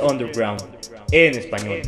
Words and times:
Underground 0.00 0.62
en 1.10 1.36
español. 1.36 1.82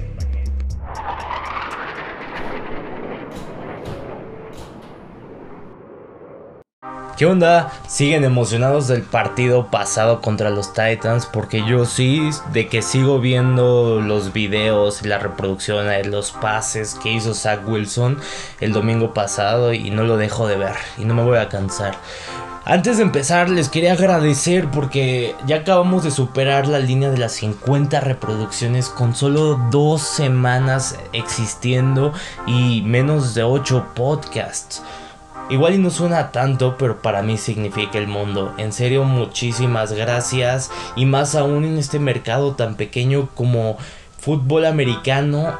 ¿Qué 7.17 7.25
onda? 7.25 7.73
¿Siguen 7.89 8.25
emocionados 8.25 8.89
del 8.89 9.03
partido 9.03 9.71
pasado 9.71 10.21
contra 10.21 10.51
los 10.51 10.75
Titans? 10.75 11.27
Porque 11.27 11.65
yo 11.65 11.87
sí, 11.87 12.29
de 12.53 12.67
que 12.67 12.83
sigo 12.83 13.21
viendo 13.21 14.01
los 14.03 14.33
videos 14.33 15.03
y 15.03 15.09
la 15.09 15.19
reproducción 15.19 15.87
de 15.87 16.05
los 16.05 16.33
pases 16.33 16.95
que 16.95 17.13
hizo 17.13 17.35
Zach 17.35 17.67
Wilson 17.67 18.19
el 18.61 18.73
domingo 18.73 19.15
pasado 19.15 19.73
y 19.73 19.91
no 19.91 20.03
lo 20.03 20.17
dejo 20.17 20.49
de 20.49 20.57
ver 20.57 20.75
y 20.99 21.05
no 21.05 21.15
me 21.15 21.23
voy 21.23 21.39
a 21.39 21.49
cansar. 21.49 21.97
Antes 22.69 22.97
de 22.97 23.05
empezar 23.05 23.49
les 23.49 23.69
quería 23.69 23.93
agradecer 23.93 24.69
porque 24.73 25.37
ya 25.47 25.59
acabamos 25.59 26.03
de 26.03 26.11
superar 26.11 26.67
la 26.67 26.81
línea 26.81 27.11
de 27.11 27.17
las 27.17 27.31
50 27.35 28.01
reproducciones 28.01 28.89
con 28.89 29.15
solo 29.15 29.55
dos 29.71 30.03
semanas 30.03 30.99
existiendo 31.13 32.13
y 32.45 32.83
menos 32.83 33.37
de 33.37 33.45
8 33.45 33.93
podcasts. 33.95 34.83
Igual 35.49 35.75
y 35.75 35.79
no 35.79 35.91
suena 35.91 36.33
tanto, 36.33 36.77
pero 36.77 37.01
para 37.01 37.23
mí 37.23 37.39
significa 37.39 37.99
el 37.99 38.09
mundo. 38.09 38.53
En 38.59 38.73
serio, 38.73 39.05
muchísimas 39.05 39.93
gracias. 39.93 40.73
Y 40.97 41.05
más 41.05 41.37
aún 41.37 41.65
en 41.65 41.79
este 41.79 42.01
mercado 42.01 42.57
tan 42.57 42.75
pequeño 42.75 43.29
como 43.37 43.77
fútbol 44.27 44.67
americano 44.67 45.57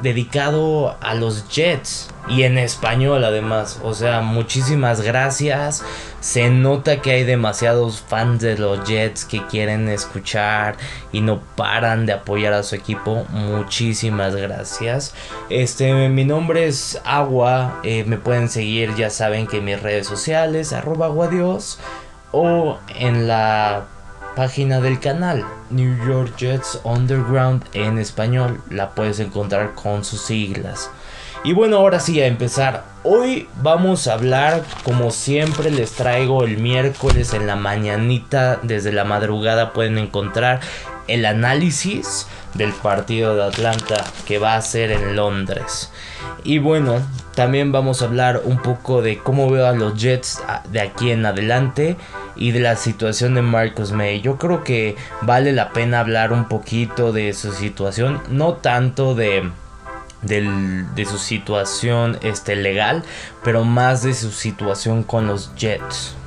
dedicado 0.00 0.96
a 1.02 1.14
los 1.14 1.46
Jets 1.50 2.08
y 2.26 2.44
en 2.44 2.56
español 2.56 3.22
además. 3.22 3.80
O 3.82 3.92
sea, 3.92 4.22
muchísimas 4.22 5.02
gracias. 5.02 5.84
Se 6.20 6.48
nota 6.48 7.02
que 7.02 7.10
hay 7.10 7.24
demasiados 7.24 8.00
fans 8.00 8.40
de 8.40 8.56
los 8.56 8.88
Jets 8.88 9.26
que 9.26 9.44
quieren 9.44 9.90
escuchar 9.90 10.78
y 11.12 11.20
no 11.20 11.42
paran 11.54 12.06
de 12.06 12.14
apoyar 12.14 12.54
a 12.54 12.62
su 12.62 12.76
equipo. 12.76 13.26
Muchísimas 13.28 14.34
gracias. 14.34 15.12
Este, 15.50 16.08
mi 16.08 16.24
nombre 16.24 16.66
es 16.66 16.98
Agua. 17.04 17.78
Eh, 17.82 18.04
me 18.04 18.16
pueden 18.16 18.48
seguir, 18.48 18.94
ya 18.94 19.10
saben 19.10 19.46
que 19.46 19.58
en 19.58 19.66
mis 19.66 19.82
redes 19.82 20.06
sociales, 20.06 20.72
arroba 20.72 21.06
aguadios 21.06 21.78
o 22.32 22.78
en 22.98 23.28
la 23.28 23.84
página 24.38 24.80
del 24.80 25.00
canal 25.00 25.44
New 25.68 25.98
York 26.06 26.36
Jets 26.36 26.78
Underground 26.84 27.64
en 27.72 27.98
español. 27.98 28.62
La 28.70 28.90
puedes 28.90 29.18
encontrar 29.18 29.74
con 29.74 30.04
sus 30.04 30.20
siglas. 30.20 30.92
Y 31.42 31.54
bueno, 31.54 31.78
ahora 31.78 31.98
sí 31.98 32.20
a 32.20 32.26
empezar. 32.26 32.84
Hoy 33.02 33.48
vamos 33.64 34.06
a 34.06 34.12
hablar, 34.12 34.62
como 34.84 35.10
siempre 35.10 35.72
les 35.72 35.90
traigo 35.90 36.44
el 36.44 36.58
miércoles 36.58 37.34
en 37.34 37.48
la 37.48 37.56
mañanita, 37.56 38.60
desde 38.62 38.92
la 38.92 39.02
madrugada 39.02 39.72
pueden 39.72 39.98
encontrar 39.98 40.60
el 41.08 41.24
análisis 41.24 42.28
del 42.54 42.72
partido 42.72 43.34
de 43.34 43.42
Atlanta 43.42 44.04
que 44.24 44.38
va 44.38 44.54
a 44.54 44.62
ser 44.62 44.92
en 44.92 45.16
Londres. 45.16 45.90
Y 46.44 46.58
bueno, 46.58 47.02
también 47.34 47.72
vamos 47.72 48.02
a 48.02 48.04
hablar 48.04 48.42
un 48.44 48.58
poco 48.58 49.02
de 49.02 49.18
cómo 49.18 49.50
veo 49.50 49.66
a 49.66 49.72
los 49.72 50.00
Jets 50.00 50.40
de 50.70 50.80
aquí 50.80 51.10
en 51.10 51.26
adelante 51.26 51.96
y 52.38 52.52
de 52.52 52.60
la 52.60 52.76
situación 52.76 53.34
de 53.34 53.42
Marcus 53.42 53.92
May. 53.92 54.20
Yo 54.20 54.38
creo 54.38 54.64
que 54.64 54.96
vale 55.22 55.52
la 55.52 55.70
pena 55.70 56.00
hablar 56.00 56.32
un 56.32 56.48
poquito 56.48 57.12
de 57.12 57.32
su 57.32 57.52
situación, 57.52 58.22
no 58.28 58.54
tanto 58.54 59.14
de 59.14 59.50
de 60.22 61.06
su 61.08 61.16
situación 61.16 62.18
este, 62.22 62.56
legal, 62.56 63.04
pero 63.44 63.64
más 63.64 64.02
de 64.02 64.14
su 64.14 64.32
situación 64.32 65.04
con 65.04 65.28
los 65.28 65.54
Jets. 65.54 66.17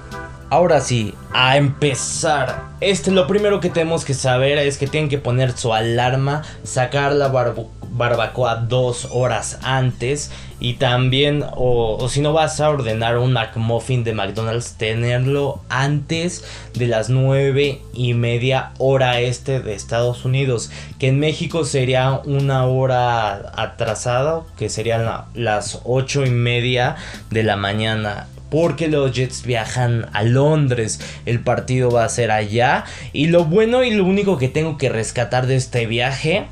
Ahora 0.52 0.82
sí, 0.82 1.14
a 1.32 1.56
empezar. 1.56 2.64
Este, 2.82 3.10
lo 3.10 3.26
primero 3.26 3.62
que 3.62 3.70
tenemos 3.70 4.04
que 4.04 4.14
saber 4.14 4.58
es 4.58 4.78
que 4.78 4.86
tienen 4.86 5.10
que 5.10 5.18
poner 5.18 5.54
su 5.54 5.74
alarma, 5.74 6.42
sacar 6.66 7.14
la 7.14 7.30
barbacoa 7.30 8.58
dos 8.58 9.08
horas 9.14 9.60
antes 9.64 10.30
y 10.60 10.74
también, 10.74 11.46
o, 11.56 12.06
si 12.10 12.20
no 12.20 12.34
vas 12.34 12.60
a 12.60 12.70
ordenar 12.70 13.18
un 13.18 13.32
McMuffin 13.32 14.04
de 14.04 14.12
McDonald's, 14.12 14.74
tenerlo 14.74 15.62
antes 15.70 16.44
de 16.74 16.88
las 16.88 17.10
nueve 17.10 17.82
y 17.94 18.14
media 18.14 18.74
hora 18.78 19.22
este 19.22 19.62
de 19.62 19.74
Estados 19.74 20.26
Unidos, 20.26 20.70
que 21.00 21.08
en 21.08 21.20
México 21.22 21.64
sería 21.64 22.20
una 22.26 22.66
hora 22.66 23.54
atrasada, 23.56 24.42
que 24.58 24.68
serían 24.68 25.10
las 25.34 25.80
ocho 25.86 26.26
y 26.26 26.30
media 26.30 26.98
de 27.30 27.44
la 27.44 27.56
mañana 27.56 28.28
porque 28.52 28.90
los 28.90 29.14
Jets 29.14 29.44
viajan 29.44 30.10
a 30.12 30.24
Londres. 30.24 31.00
El 31.26 31.40
partido 31.40 31.90
va 31.90 32.04
a 32.04 32.10
ser 32.10 32.32
allá. 32.32 32.84
Y 33.14 33.28
lo 33.28 33.46
bueno 33.46 33.84
y 33.84 33.92
lo 33.92 34.04
único 34.04 34.38
que 34.38 34.50
tengo 34.50 34.78
que 34.78 34.90
rescatar 34.90 35.48
de 35.48 35.56
este 35.56 35.86
viaje 35.88 36.48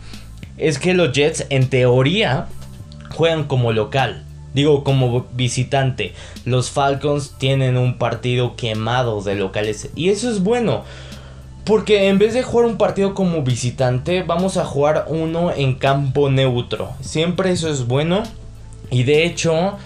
es 0.58 0.80
que 0.80 0.94
los 0.94 1.12
Jets 1.12 1.46
en 1.50 1.70
teoría 1.70 2.48
juegan 3.12 3.44
como 3.44 3.74
local. 3.74 4.24
Digo, 4.54 4.86
como 4.86 5.28
visitante. 5.34 6.14
Los 6.46 6.72
Falcons 6.72 7.36
tienen 7.38 7.78
un 7.78 7.98
partido 7.98 8.56
quemado 8.56 9.22
de 9.22 9.36
locales. 9.36 9.90
Y 9.94 10.08
eso 10.08 10.32
es 10.32 10.42
bueno. 10.42 10.86
Porque 11.66 12.08
en 12.08 12.18
vez 12.18 12.34
de 12.34 12.44
jugar 12.44 12.66
un 12.66 12.78
partido 12.78 13.14
como 13.14 13.44
visitante, 13.44 14.24
vamos 14.24 14.56
a 14.56 14.64
jugar 14.64 15.06
uno 15.10 15.52
en 15.52 15.76
campo 15.76 16.30
neutro. 16.30 16.94
Siempre 17.02 17.52
eso 17.52 17.70
es 17.70 17.88
bueno. 17.88 18.24
Y 18.90 19.04
de 19.04 19.26
hecho, 19.26 19.78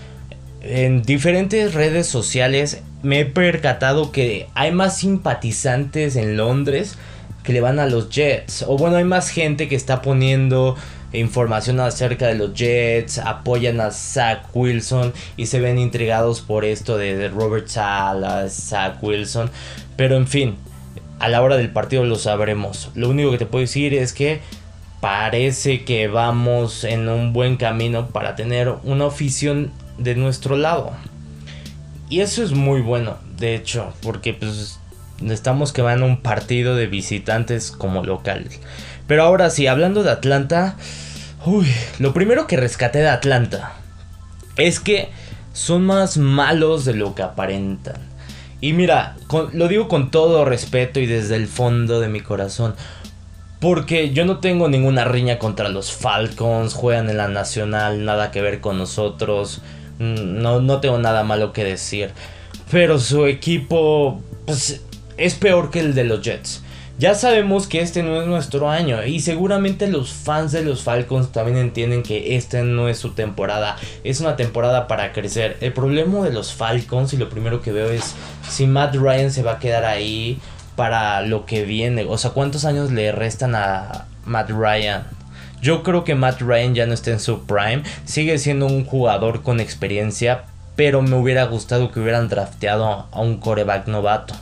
en 0.63 1.03
diferentes 1.03 1.74
redes 1.74 2.07
sociales 2.07 2.81
me 3.01 3.19
he 3.19 3.25
percatado 3.25 4.12
que 4.12 4.47
hay 4.56 4.72
más 4.72 4.97
simpatizantes 4.97 6.16
en 6.16 6.38
Londres 6.38 6.97
que 7.44 7.51
le 7.51 7.59
van 7.59 7.79
a 7.79 7.85
los 7.85 8.09
Jets. 8.09 8.63
O 8.68 8.78
bueno, 8.78 8.96
hay 8.96 9.03
más 9.03 9.29
gente 9.29 9.68
que 9.68 9.75
está 9.75 10.02
poniendo 10.02 10.78
información 11.12 11.79
acerca 11.81 12.28
de 12.28 12.35
los 12.35 12.53
Jets, 12.53 13.19
apoyan 13.19 13.81
a 13.81 13.91
Zach 13.91 14.46
Wilson 14.53 15.13
y 15.35 15.47
se 15.47 15.59
ven 15.59 15.78
intrigados 15.78 16.41
por 16.41 16.63
esto 16.63 16.97
de 16.97 17.28
Robert 17.28 17.68
Sala, 17.68 18.47
Zach 18.50 19.03
Wilson. 19.03 19.52
Pero 19.97 20.16
en 20.16 20.28
fin, 20.28 20.56
a 21.19 21.28
la 21.28 21.41
hora 21.41 21.57
del 21.57 21.72
partido 21.72 22.06
lo 22.06 22.16
sabremos. 22.16 22.90
Lo 22.96 23.09
único 23.09 23.31
que 23.31 23.38
te 23.38 23.46
puedo 23.46 23.62
decir 23.62 23.94
es 23.94 24.13
que 24.13 24.40
parece 25.02 25.84
que 25.84 26.07
vamos 26.07 26.85
en 26.85 27.09
un 27.09 27.34
buen 27.34 27.57
camino 27.57 28.07
para 28.07 28.38
tener 28.38 28.73
una 28.84 29.07
afición 29.07 29.72
de 29.97 30.15
nuestro 30.15 30.55
lado. 30.55 30.91
Y 32.09 32.21
eso 32.21 32.43
es 32.43 32.51
muy 32.51 32.81
bueno, 32.81 33.17
de 33.37 33.55
hecho, 33.55 33.93
porque 34.01 34.33
pues 34.33 34.79
estamos 35.29 35.71
que 35.71 35.81
van 35.81 36.03
a 36.03 36.05
un 36.05 36.21
partido 36.21 36.75
de 36.75 36.87
visitantes 36.87 37.71
como 37.71 38.03
local. 38.03 38.47
Pero 39.07 39.23
ahora 39.23 39.49
sí, 39.49 39.67
hablando 39.67 40.03
de 40.03 40.11
Atlanta, 40.11 40.75
uy, 41.45 41.67
lo 41.99 42.13
primero 42.13 42.47
que 42.47 42.57
rescaté 42.57 42.99
de 42.99 43.09
Atlanta 43.09 43.73
es 44.57 44.79
que 44.79 45.09
son 45.53 45.85
más 45.85 46.17
malos 46.17 46.85
de 46.85 46.93
lo 46.93 47.15
que 47.15 47.23
aparentan. 47.23 47.97
Y 48.61 48.73
mira, 48.73 49.15
lo 49.51 49.67
digo 49.67 49.87
con 49.87 50.09
todo 50.09 50.45
respeto 50.45 50.99
y 50.99 51.05
desde 51.05 51.35
el 51.35 51.47
fondo 51.47 51.99
de 51.99 52.07
mi 52.07 52.21
corazón. 52.21 52.75
Porque 53.59 54.11
yo 54.11 54.25
no 54.25 54.39
tengo 54.39 54.67
ninguna 54.67 55.05
riña 55.05 55.39
contra 55.39 55.69
los 55.69 55.91
Falcons, 55.91 56.73
juegan 56.73 57.09
en 57.09 57.17
la 57.17 57.27
Nacional, 57.27 58.05
nada 58.05 58.31
que 58.31 58.41
ver 58.41 58.61
con 58.61 58.77
nosotros. 58.77 59.61
No, 59.99 60.61
no 60.61 60.79
tengo 60.79 60.97
nada 60.97 61.23
malo 61.23 61.53
que 61.53 61.63
decir. 61.63 62.11
Pero 62.71 62.99
su 62.99 63.25
equipo 63.25 64.21
pues, 64.45 64.81
es 65.17 65.35
peor 65.35 65.71
que 65.71 65.79
el 65.79 65.93
de 65.93 66.03
los 66.03 66.21
Jets. 66.21 66.63
Ya 66.99 67.16
sabemos 67.16 67.66
que 67.66 67.81
este 67.81 68.03
no 68.03 68.22
es 68.22 68.28
nuestro 68.28 68.69
año 68.69 69.03
y 69.03 69.19
seguramente 69.19 69.87
los 69.87 70.11
fans 70.11 70.51
de 70.51 70.63
los 70.63 70.84
Falcons 70.84 71.31
también 71.31 71.57
entienden 71.57 72.03
que 72.03 72.35
esta 72.35 72.61
no 72.61 72.87
es 72.87 72.99
su 72.99 73.13
temporada, 73.13 73.78
es 74.03 74.22
una 74.22 74.35
temporada 74.35 74.87
para 74.87 75.11
crecer. 75.11 75.57
El 75.59 75.73
problema 75.73 76.23
de 76.23 76.31
los 76.31 76.53
Falcons 76.53 77.11
y 77.13 77.17
lo 77.17 77.29
primero 77.29 77.61
que 77.61 77.72
veo 77.72 77.89
es 77.89 78.13
si 78.47 78.67
Matt 78.67 78.96
Ryan 78.96 79.31
se 79.31 79.41
va 79.41 79.53
a 79.53 79.59
quedar 79.59 79.85
ahí 79.85 80.37
para 80.75 81.22
lo 81.23 81.47
que 81.47 81.66
viene, 81.66 82.05
o 82.07 82.17
sea, 82.17 82.31
cuántos 82.31 82.63
años 82.63 82.91
le 82.91 83.11
restan 83.11 83.55
a 83.55 84.05
Matt 84.25 84.51
Ryan. 84.51 85.03
Yo 85.63 85.81
creo 85.81 86.03
que 86.03 86.13
Matt 86.13 86.41
Ryan 86.41 86.75
ya 86.75 86.85
no 86.85 86.93
está 86.93 87.11
en 87.11 87.21
su 87.21 87.45
prime. 87.45 87.83
Sigue 88.03 88.37
siendo 88.37 88.65
un 88.65 88.83
jugador 88.83 89.43
con 89.43 89.61
experiencia. 89.61 90.43
Pero 90.75 91.01
me 91.01 91.15
hubiera 91.15 91.45
gustado 91.45 91.89
que 91.89 92.01
hubieran 92.01 92.27
drafteado 92.27 93.07
a 93.09 93.21
un 93.21 93.37
coreback 93.37 93.87
novato. 93.87 94.33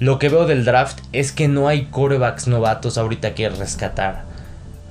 Lo 0.00 0.18
que 0.18 0.28
veo 0.28 0.46
del 0.46 0.64
draft 0.64 0.98
es 1.12 1.30
que 1.30 1.46
no 1.46 1.68
hay 1.68 1.84
corebacks 1.84 2.48
novatos 2.48 2.98
ahorita 2.98 3.36
que 3.36 3.50
rescatar. 3.50 4.24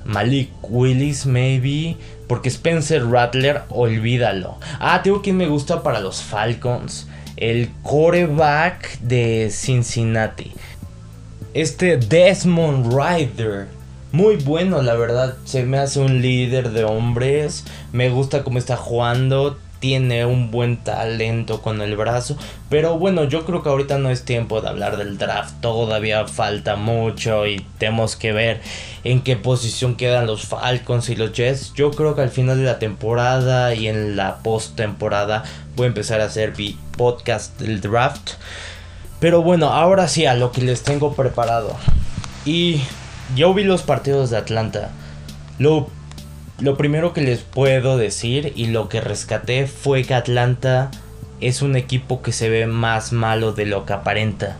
Malik 0.06 0.52
Willis, 0.62 1.26
maybe. 1.26 1.98
Porque 2.26 2.48
Spencer 2.48 3.04
Rattler, 3.04 3.60
olvídalo. 3.68 4.56
Ah, 4.78 5.02
tengo 5.02 5.20
quien 5.20 5.36
me 5.36 5.48
gusta 5.48 5.82
para 5.82 6.00
los 6.00 6.22
Falcons. 6.22 7.08
El 7.36 7.68
coreback 7.82 8.98
de 9.00 9.50
Cincinnati. 9.50 10.54
Este 11.52 11.98
Desmond 11.98 12.90
Ryder 12.90 13.79
muy 14.12 14.36
bueno, 14.36 14.82
la 14.82 14.94
verdad. 14.94 15.36
Se 15.44 15.64
me 15.64 15.78
hace 15.78 16.00
un 16.00 16.20
líder 16.20 16.70
de 16.70 16.84
hombres. 16.84 17.64
Me 17.92 18.10
gusta 18.10 18.42
cómo 18.42 18.58
está 18.58 18.76
jugando. 18.76 19.58
tiene 19.80 20.26
un 20.26 20.50
buen 20.50 20.76
talento 20.76 21.62
con 21.62 21.80
el 21.80 21.96
brazo. 21.96 22.36
Pero 22.68 22.98
bueno, 22.98 23.24
yo 23.24 23.46
creo 23.46 23.62
que 23.62 23.70
ahorita 23.70 23.98
no 23.98 24.10
es 24.10 24.24
tiempo 24.24 24.60
de 24.60 24.68
hablar 24.68 24.98
del 24.98 25.16
draft. 25.16 25.54
Todavía 25.62 26.26
falta 26.28 26.76
mucho 26.76 27.46
y 27.46 27.64
tenemos 27.78 28.14
que 28.14 28.32
ver 28.32 28.60
en 29.04 29.22
qué 29.22 29.36
posición 29.36 29.96
quedan 29.96 30.26
los 30.26 30.42
Falcons 30.42 31.08
y 31.08 31.16
los 31.16 31.32
Jets. 31.32 31.72
Yo 31.74 31.90
creo 31.92 32.14
que 32.14 32.20
al 32.20 32.28
final 32.28 32.58
de 32.58 32.64
la 32.64 32.78
temporada 32.78 33.74
y 33.74 33.88
en 33.88 34.16
la 34.16 34.38
post-temporada 34.42 35.44
voy 35.76 35.86
a 35.86 35.88
empezar 35.88 36.20
a 36.20 36.26
hacer 36.26 36.52
podcast 36.96 37.58
del 37.58 37.80
draft. 37.80 38.32
Pero 39.18 39.42
bueno, 39.42 39.70
ahora 39.70 40.08
sí 40.08 40.26
a 40.26 40.34
lo 40.34 40.52
que 40.52 40.60
les 40.60 40.82
tengo 40.82 41.14
preparado. 41.14 41.76
Y 42.44 42.82
yo 43.34 43.54
vi 43.54 43.64
los 43.64 43.82
partidos 43.82 44.30
de 44.30 44.36
Atlanta. 44.36 44.90
Lo, 45.58 45.88
lo 46.58 46.76
primero 46.76 47.12
que 47.12 47.20
les 47.20 47.40
puedo 47.40 47.96
decir 47.96 48.52
y 48.56 48.66
lo 48.66 48.88
que 48.88 49.00
rescaté 49.00 49.66
fue 49.66 50.04
que 50.04 50.14
Atlanta 50.14 50.90
es 51.40 51.62
un 51.62 51.76
equipo 51.76 52.22
que 52.22 52.32
se 52.32 52.48
ve 52.48 52.66
más 52.66 53.12
malo 53.12 53.52
de 53.52 53.66
lo 53.66 53.86
que 53.86 53.92
aparenta. 53.92 54.56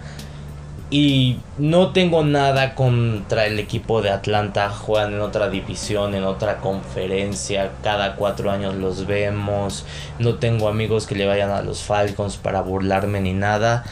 Y 0.92 1.38
no 1.56 1.92
tengo 1.92 2.24
nada 2.24 2.74
contra 2.74 3.46
el 3.46 3.60
equipo 3.60 4.02
de 4.02 4.10
Atlanta. 4.10 4.70
Juegan 4.70 5.14
en 5.14 5.20
otra 5.20 5.48
división, 5.48 6.16
en 6.16 6.24
otra 6.24 6.56
conferencia. 6.56 7.70
Cada 7.84 8.16
cuatro 8.16 8.50
años 8.50 8.74
los 8.74 9.06
vemos. 9.06 9.86
No 10.18 10.34
tengo 10.34 10.68
amigos 10.68 11.06
que 11.06 11.14
le 11.14 11.26
vayan 11.26 11.50
a 11.50 11.62
los 11.62 11.84
Falcons 11.84 12.38
para 12.38 12.60
burlarme 12.62 13.20
ni 13.20 13.34
nada. 13.34 13.84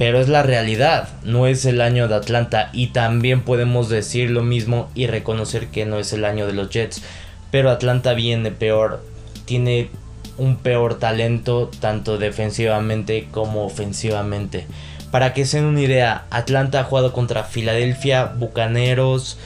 Pero 0.00 0.18
es 0.18 0.30
la 0.30 0.42
realidad. 0.42 1.10
No 1.24 1.46
es 1.46 1.66
el 1.66 1.82
año 1.82 2.08
de 2.08 2.14
Atlanta. 2.14 2.70
Y 2.72 2.86
también 2.86 3.42
podemos 3.42 3.90
decir 3.90 4.30
lo 4.30 4.42
mismo 4.42 4.88
y 4.94 5.06
reconocer 5.06 5.66
que 5.66 5.84
no 5.84 5.98
es 5.98 6.14
el 6.14 6.24
año 6.24 6.46
de 6.46 6.54
los 6.54 6.70
Jets. 6.70 7.02
Pero 7.50 7.70
Atlanta 7.70 8.14
viene 8.14 8.50
peor. 8.50 9.04
Tiene 9.44 9.90
un 10.38 10.56
peor 10.56 10.98
talento 10.98 11.70
tanto 11.80 12.16
defensivamente 12.16 13.28
como 13.30 13.66
ofensivamente. 13.66 14.66
Para 15.10 15.34
que 15.34 15.44
se 15.44 15.58
den 15.58 15.66
una 15.66 15.82
idea, 15.82 16.24
Atlanta 16.30 16.80
ha 16.80 16.84
jugado 16.84 17.12
contra 17.12 17.44
Filadelfia, 17.44 18.24
Bucaneros, 18.24 19.36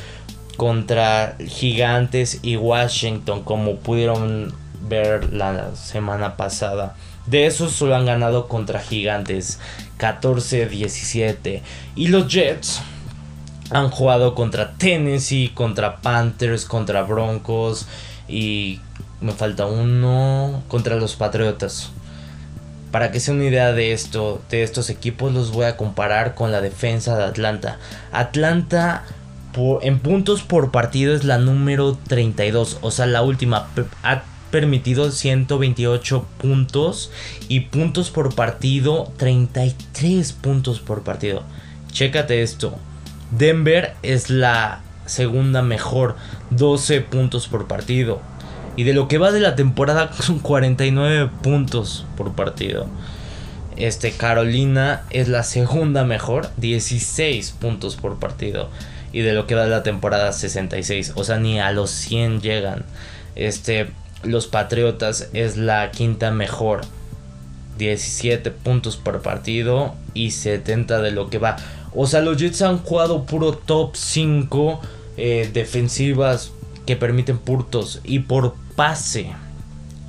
contra 0.57 1.35
Gigantes 1.45 2.39
y 2.43 2.55
Washington, 2.55 3.43
como 3.43 3.79
pudieron 3.79 4.55
ver 4.89 5.33
la 5.33 5.75
semana 5.75 6.37
pasada. 6.37 6.95
De 7.27 7.47
esos 7.47 7.73
solo 7.73 7.97
han 7.97 8.07
ganado 8.07 8.49
contra 8.49 8.81
Gigantes, 8.81 9.59
14-17. 9.99 11.63
Y 11.97 12.09
los 12.09 12.29
Jets 12.29 12.83
han 13.71 13.91
jugado 13.91 14.35
contra 14.35 14.75
Tennessee, 14.75 15.53
contra 15.55 15.97
Panthers, 15.97 16.65
contra 16.65 17.03
Broncos 17.03 17.87
y 18.29 18.81
me 19.21 19.33
falta 19.33 19.67
uno 19.67 20.63
contra 20.69 20.97
los 20.97 21.17
Patriotas. 21.17 21.91
Para 22.91 23.11
que 23.11 23.19
se 23.19 23.33
una 23.33 23.45
idea 23.45 23.73
de 23.73 23.93
esto, 23.93 24.41
de 24.51 24.63
estos 24.63 24.91
equipos, 24.91 25.33
los 25.33 25.51
voy 25.51 25.65
a 25.65 25.77
comparar 25.77 26.35
con 26.35 26.53
la 26.53 26.61
defensa 26.61 27.17
de 27.17 27.25
Atlanta. 27.25 27.79
Atlanta 28.13 29.05
en 29.83 30.01
puntos 30.01 30.43
por 30.43 30.71
partido 30.71 31.15
es 31.15 31.25
la 31.25 31.39
número 31.39 31.97
32, 32.09 32.79
o 32.83 32.91
sea, 32.91 33.07
la 33.07 33.23
última. 33.23 33.69
Permitido 34.55 35.11
128 35.11 36.27
puntos 36.39 37.11
y 37.49 37.59
puntos 37.59 38.11
por 38.11 38.37
partido 38.37 39.13
33 39.17 40.33
puntos 40.33 40.79
por 40.79 41.03
partido. 41.03 41.43
Chécate 41.91 42.41
esto. 42.41 42.79
Denver 43.37 43.97
es 44.05 44.31
la 44.31 44.83
segunda 45.07 45.63
mejor, 45.63 46.15
12 46.51 47.01
puntos 47.01 47.49
por 47.49 47.67
partido. 47.67 48.21
Y 48.77 48.85
de 48.85 48.93
lo 48.93 49.09
que 49.09 49.19
va 49.19 49.33
de 49.33 49.41
la 49.41 49.57
temporada 49.57 50.13
son 50.21 50.39
49 50.39 51.33
puntos 51.43 52.07
por 52.17 52.37
partido. 52.37 52.87
Este 53.77 54.13
Carolina 54.13 55.03
es 55.11 55.27
la 55.27 55.43
segunda 55.43 56.05
mejor, 56.05 56.49
16 56.59 57.51
puntos 57.61 57.97
por 57.97 58.21
partido. 58.21 58.71
Y 59.13 59.23
de 59.23 59.33
lo 59.33 59.49
que 59.49 59.57
va 59.57 59.65
de 59.65 59.71
la 59.71 59.83
temporada 59.83 60.33
66, 60.33 61.15
o 61.17 61.25
sea, 61.25 61.41
ni 61.41 61.59
a 61.59 61.73
los 61.73 61.91
100 61.91 62.41
llegan. 62.41 62.85
Este 63.35 63.91
los 64.25 64.47
Patriotas 64.47 65.29
es 65.33 65.57
la 65.57 65.91
quinta 65.91 66.31
mejor, 66.31 66.83
17 67.79 68.51
puntos 68.51 68.97
por 68.97 69.23
partido 69.23 69.95
y 70.15 70.31
70 70.31 71.01
de 71.01 71.11
lo 71.11 71.31
que 71.31 71.39
va. 71.39 71.57
O 71.95 72.07
sea, 72.07 72.21
los 72.21 72.39
Jets 72.39 72.63
han 72.63 72.79
jugado 72.79 73.25
puro 73.25 73.53
top 73.53 73.97
5 73.97 74.81
eh, 75.17 75.51
defensivas 75.53 76.53
que 76.87 76.97
permiten 76.97 77.39
puntos 77.39 78.01
y 78.05 78.21
por 78.21 78.55
pase. 78.77 79.33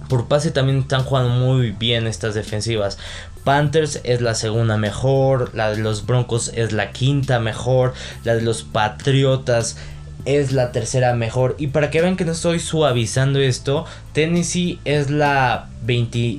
Por 0.09 0.27
pase 0.27 0.51
también 0.51 0.79
están 0.79 1.03
jugando 1.03 1.29
muy 1.29 1.71
bien 1.71 2.07
estas 2.07 2.35
defensivas. 2.35 2.97
Panthers 3.43 4.01
es 4.03 4.21
la 4.21 4.33
segunda 4.33 4.77
mejor, 4.77 5.51
la 5.53 5.69
de 5.69 5.77
los 5.77 6.05
Broncos 6.07 6.51
es 6.55 6.71
la 6.71 6.91
quinta 6.91 7.39
mejor, 7.39 7.93
la 8.23 8.35
de 8.35 8.41
los 8.41 8.63
Patriotas 8.63 9.77
es 10.25 10.51
la 10.51 10.71
tercera 10.71 11.13
mejor. 11.13 11.55
Y 11.57 11.67
para 11.67 11.89
que 11.89 12.01
vean 12.01 12.17
que 12.17 12.25
no 12.25 12.33
estoy 12.33 12.59
suavizando 12.59 13.39
esto, 13.39 13.85
Tennessee 14.13 14.79
es 14.85 15.09
la 15.09 15.69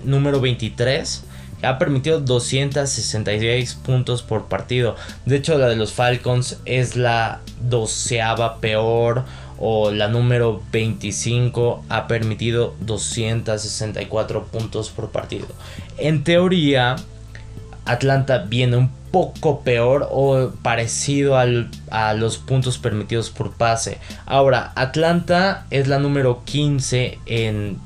número 0.05 0.41
23. 0.41 1.25
Ha 1.63 1.79
permitido 1.79 2.21
266 2.21 3.75
puntos 3.75 4.23
por 4.23 4.47
partido. 4.47 4.97
De 5.25 5.37
hecho, 5.37 5.57
la 5.57 5.69
de 5.69 5.77
los 5.77 5.93
Falcons 5.93 6.59
es 6.65 6.97
la 6.97 7.41
doceava 7.61 8.61
peor 8.61 9.25
o 9.59 9.91
la 9.91 10.09
número 10.09 10.63
25 10.71 11.85
ha 11.89 12.07
permitido 12.07 12.75
264 12.81 14.45
puntos 14.47 14.91
por 14.91 15.11
partido. 15.11 15.47
En 15.97 16.25
teoría, 16.25 16.97
Atlanta 17.87 18.39
viene 18.39 18.77
un 18.77 18.91
poco 19.17 19.61
peor 19.61 20.09
o 20.11 20.51
parecido 20.61 21.39
a 21.39 22.13
los 22.13 22.37
puntos 22.37 22.77
permitidos 22.77 23.31
por 23.31 23.53
pase. 23.53 23.97
Ahora, 24.27 24.73
Atlanta 24.75 25.65
es 25.71 25.89
la 25.89 25.99
número 25.99 26.43
15 26.45 27.19
en 27.25 27.79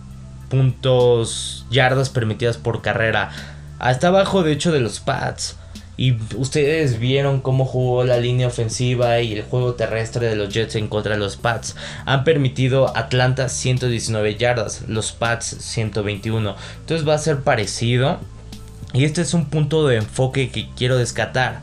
puntos 0.49 1.67
yardas 1.71 2.11
permitidas 2.11 2.57
por 2.57 2.83
carrera. 2.83 3.31
Hasta 3.79 4.09
abajo, 4.09 4.43
de 4.43 4.51
hecho, 4.51 4.73
de 4.73 4.81
los 4.81 4.99
Pats. 4.99 5.57
Y 5.97 6.17
ustedes 6.35 6.99
vieron 6.99 7.41
cómo 7.43 7.65
jugó 7.65 8.03
la 8.03 8.17
línea 8.17 8.49
ofensiva 8.49 9.21
y 9.21 9.35
el 9.35 9.43
juego 9.43 9.75
terrestre 9.75 10.27
de 10.27 10.35
los 10.35 10.53
Jets 10.53 10.75
en 10.75 10.89
contra 10.89 11.13
de 11.13 11.21
los 11.21 11.37
Pats. 11.37 11.77
Han 12.07 12.25
permitido 12.25 12.97
Atlanta 12.97 13.49
119 13.49 14.35
yardas, 14.35 14.83
los 14.89 15.13
Pats 15.13 15.59
121. 15.61 16.57
Entonces 16.81 17.09
va 17.09 17.15
a 17.15 17.19
ser 17.19 17.43
parecido. 17.43 18.19
Y 18.93 19.05
este 19.05 19.23
es 19.23 19.35
un 19.35 19.47
punto 19.47 19.87
de 19.87 19.97
enfoque 19.97 20.51
que 20.51 20.69
quiero 20.77 20.97
descatar. 20.97 21.61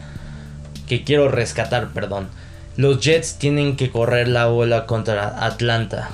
Que 0.87 1.03
quiero 1.03 1.29
rescatar, 1.29 1.89
perdón. 1.89 2.29
Los 2.77 3.01
Jets 3.01 3.37
tienen 3.37 3.75
que 3.75 3.91
correr 3.91 4.27
la 4.27 4.47
bola 4.47 4.85
contra 4.85 5.45
Atlanta. 5.45 6.11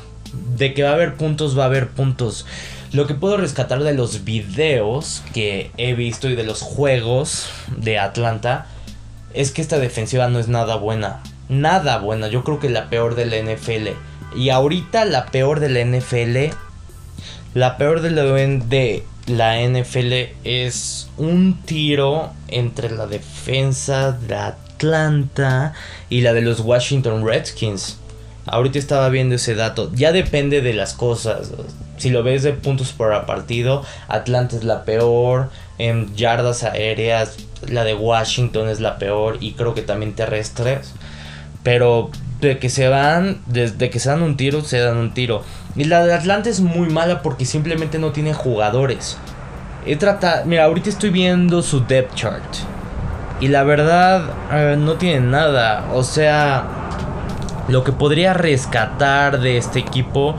De 0.57 0.73
que 0.73 0.83
va 0.83 0.91
a 0.91 0.93
haber 0.93 1.15
puntos, 1.15 1.57
va 1.57 1.63
a 1.63 1.67
haber 1.67 1.89
puntos. 1.89 2.45
Lo 2.93 3.05
que 3.05 3.15
puedo 3.15 3.37
rescatar 3.37 3.83
de 3.83 3.93
los 3.93 4.23
videos 4.23 5.23
que 5.33 5.71
he 5.77 5.93
visto 5.93 6.29
y 6.29 6.35
de 6.35 6.43
los 6.43 6.61
juegos 6.61 7.49
de 7.75 7.99
Atlanta 7.99 8.67
es 9.33 9.51
que 9.51 9.61
esta 9.61 9.79
defensiva 9.79 10.27
no 10.27 10.39
es 10.39 10.47
nada 10.47 10.75
buena. 10.75 11.21
Nada 11.49 11.97
buena. 11.97 12.27
Yo 12.27 12.43
creo 12.43 12.59
que 12.59 12.69
la 12.69 12.89
peor 12.89 13.15
de 13.15 13.25
la 13.25 13.37
NFL. 13.37 13.89
Y 14.37 14.49
ahorita 14.49 15.05
la 15.05 15.27
peor 15.27 15.59
de 15.59 15.69
la 15.69 15.83
NFL. 15.83 16.55
La 17.53 17.77
peor 17.77 18.01
de 18.01 18.11
la, 18.11 18.23
de 18.23 19.03
la 19.27 19.61
NFL 19.61 20.13
es 20.43 21.09
un 21.17 21.61
tiro 21.65 22.31
entre 22.49 22.89
la 22.89 23.07
defensa 23.07 24.11
de 24.11 24.35
Atlanta 24.35 25.73
y 26.09 26.21
la 26.21 26.33
de 26.33 26.41
los 26.41 26.59
Washington 26.59 27.25
Redskins. 27.25 27.97
Ahorita 28.45 28.77
estaba 28.77 29.07
viendo 29.09 29.35
ese 29.35 29.55
dato. 29.55 29.91
Ya 29.93 30.11
depende 30.11 30.61
de 30.61 30.73
las 30.73 30.93
cosas. 30.93 31.51
Si 31.97 32.09
lo 32.09 32.23
ves 32.23 32.43
de 32.43 32.51
puntos 32.51 32.91
por 32.91 33.25
partido, 33.25 33.85
Atlanta 34.09 34.57
es 34.57 34.65
la 34.65 34.83
peor. 34.83 35.49
En 35.77 36.13
yardas 36.15 36.63
aéreas, 36.63 37.37
la 37.67 37.85
de 37.85 37.93
Washington 37.93 38.67
es 38.67 38.81
la 38.81 38.97
peor. 38.97 39.37
Y 39.39 39.53
creo 39.53 39.73
que 39.73 39.81
también 39.81 40.13
terrestres. 40.13 40.93
Pero 41.63 42.11
de 42.41 42.59
que 42.59 42.69
se 42.69 42.89
van, 42.89 43.41
desde 43.45 43.89
que 43.89 43.99
se 43.99 44.09
dan 44.09 44.21
un 44.21 44.35
tiro, 44.35 44.61
se 44.61 44.79
dan 44.79 44.97
un 44.97 45.13
tiro. 45.13 45.43
Y 45.75 45.85
la 45.85 46.05
de 46.05 46.13
Atlanta 46.13 46.49
es 46.49 46.59
muy 46.59 46.89
mala 46.89 47.21
porque 47.21 47.45
simplemente 47.45 47.97
no 47.99 48.11
tiene 48.11 48.33
jugadores. 48.33 49.17
He 49.85 49.95
tratado, 49.95 50.45
mira, 50.45 50.65
ahorita 50.65 50.89
estoy 50.89 51.09
viendo 51.09 51.61
su 51.61 51.85
depth 51.85 52.15
chart. 52.15 52.43
Y 53.41 53.47
la 53.47 53.63
verdad, 53.63 54.77
no 54.77 54.93
tiene 54.93 55.19
nada. 55.19 55.89
O 55.93 56.03
sea, 56.03 56.63
lo 57.67 57.83
que 57.83 57.91
podría 57.91 58.33
rescatar 58.33 59.39
de 59.39 59.57
este 59.57 59.79
equipo 59.79 60.35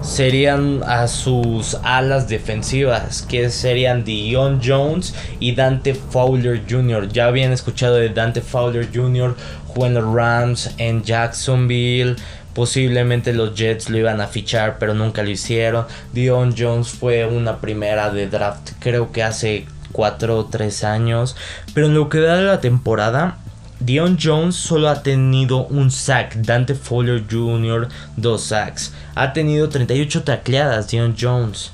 serían 0.00 0.82
a 0.84 1.06
sus 1.06 1.76
alas 1.82 2.28
defensivas, 2.28 3.22
que 3.22 3.50
serían 3.50 4.04
Dion 4.04 4.60
Jones 4.64 5.14
y 5.38 5.54
Dante 5.54 5.94
Fowler 5.94 6.62
Jr. 6.68 7.08
Ya 7.08 7.26
habían 7.26 7.52
escuchado 7.52 7.96
de 7.96 8.08
Dante 8.08 8.40
Fowler 8.40 8.88
Jr. 8.92 9.36
jugando 9.66 10.14
Rams 10.14 10.70
en 10.78 11.02
Jacksonville, 11.02 12.16
Posiblemente 12.58 13.32
los 13.32 13.54
Jets 13.54 13.88
lo 13.88 13.98
iban 13.98 14.20
a 14.20 14.26
fichar, 14.26 14.78
pero 14.80 14.92
nunca 14.92 15.22
lo 15.22 15.30
hicieron. 15.30 15.86
Dion 16.12 16.56
Jones 16.58 16.88
fue 16.88 17.24
una 17.24 17.60
primera 17.60 18.10
de 18.10 18.26
draft, 18.26 18.72
creo 18.80 19.12
que 19.12 19.22
hace 19.22 19.66
4 19.92 20.36
o 20.36 20.46
3 20.46 20.82
años. 20.82 21.36
Pero 21.72 21.86
en 21.86 21.94
lo 21.94 22.08
que 22.08 22.18
da 22.18 22.40
la 22.40 22.60
temporada, 22.60 23.38
Dion 23.78 24.18
Jones 24.20 24.56
solo 24.56 24.88
ha 24.88 25.04
tenido 25.04 25.66
un 25.68 25.92
sack. 25.92 26.34
Dante 26.34 26.74
Fowler 26.74 27.22
Jr. 27.30 27.86
dos 28.16 28.42
sacks. 28.42 28.92
Ha 29.14 29.32
tenido 29.32 29.68
38 29.68 30.24
tacleadas 30.24 30.88
Dion 30.88 31.14
Jones. 31.16 31.70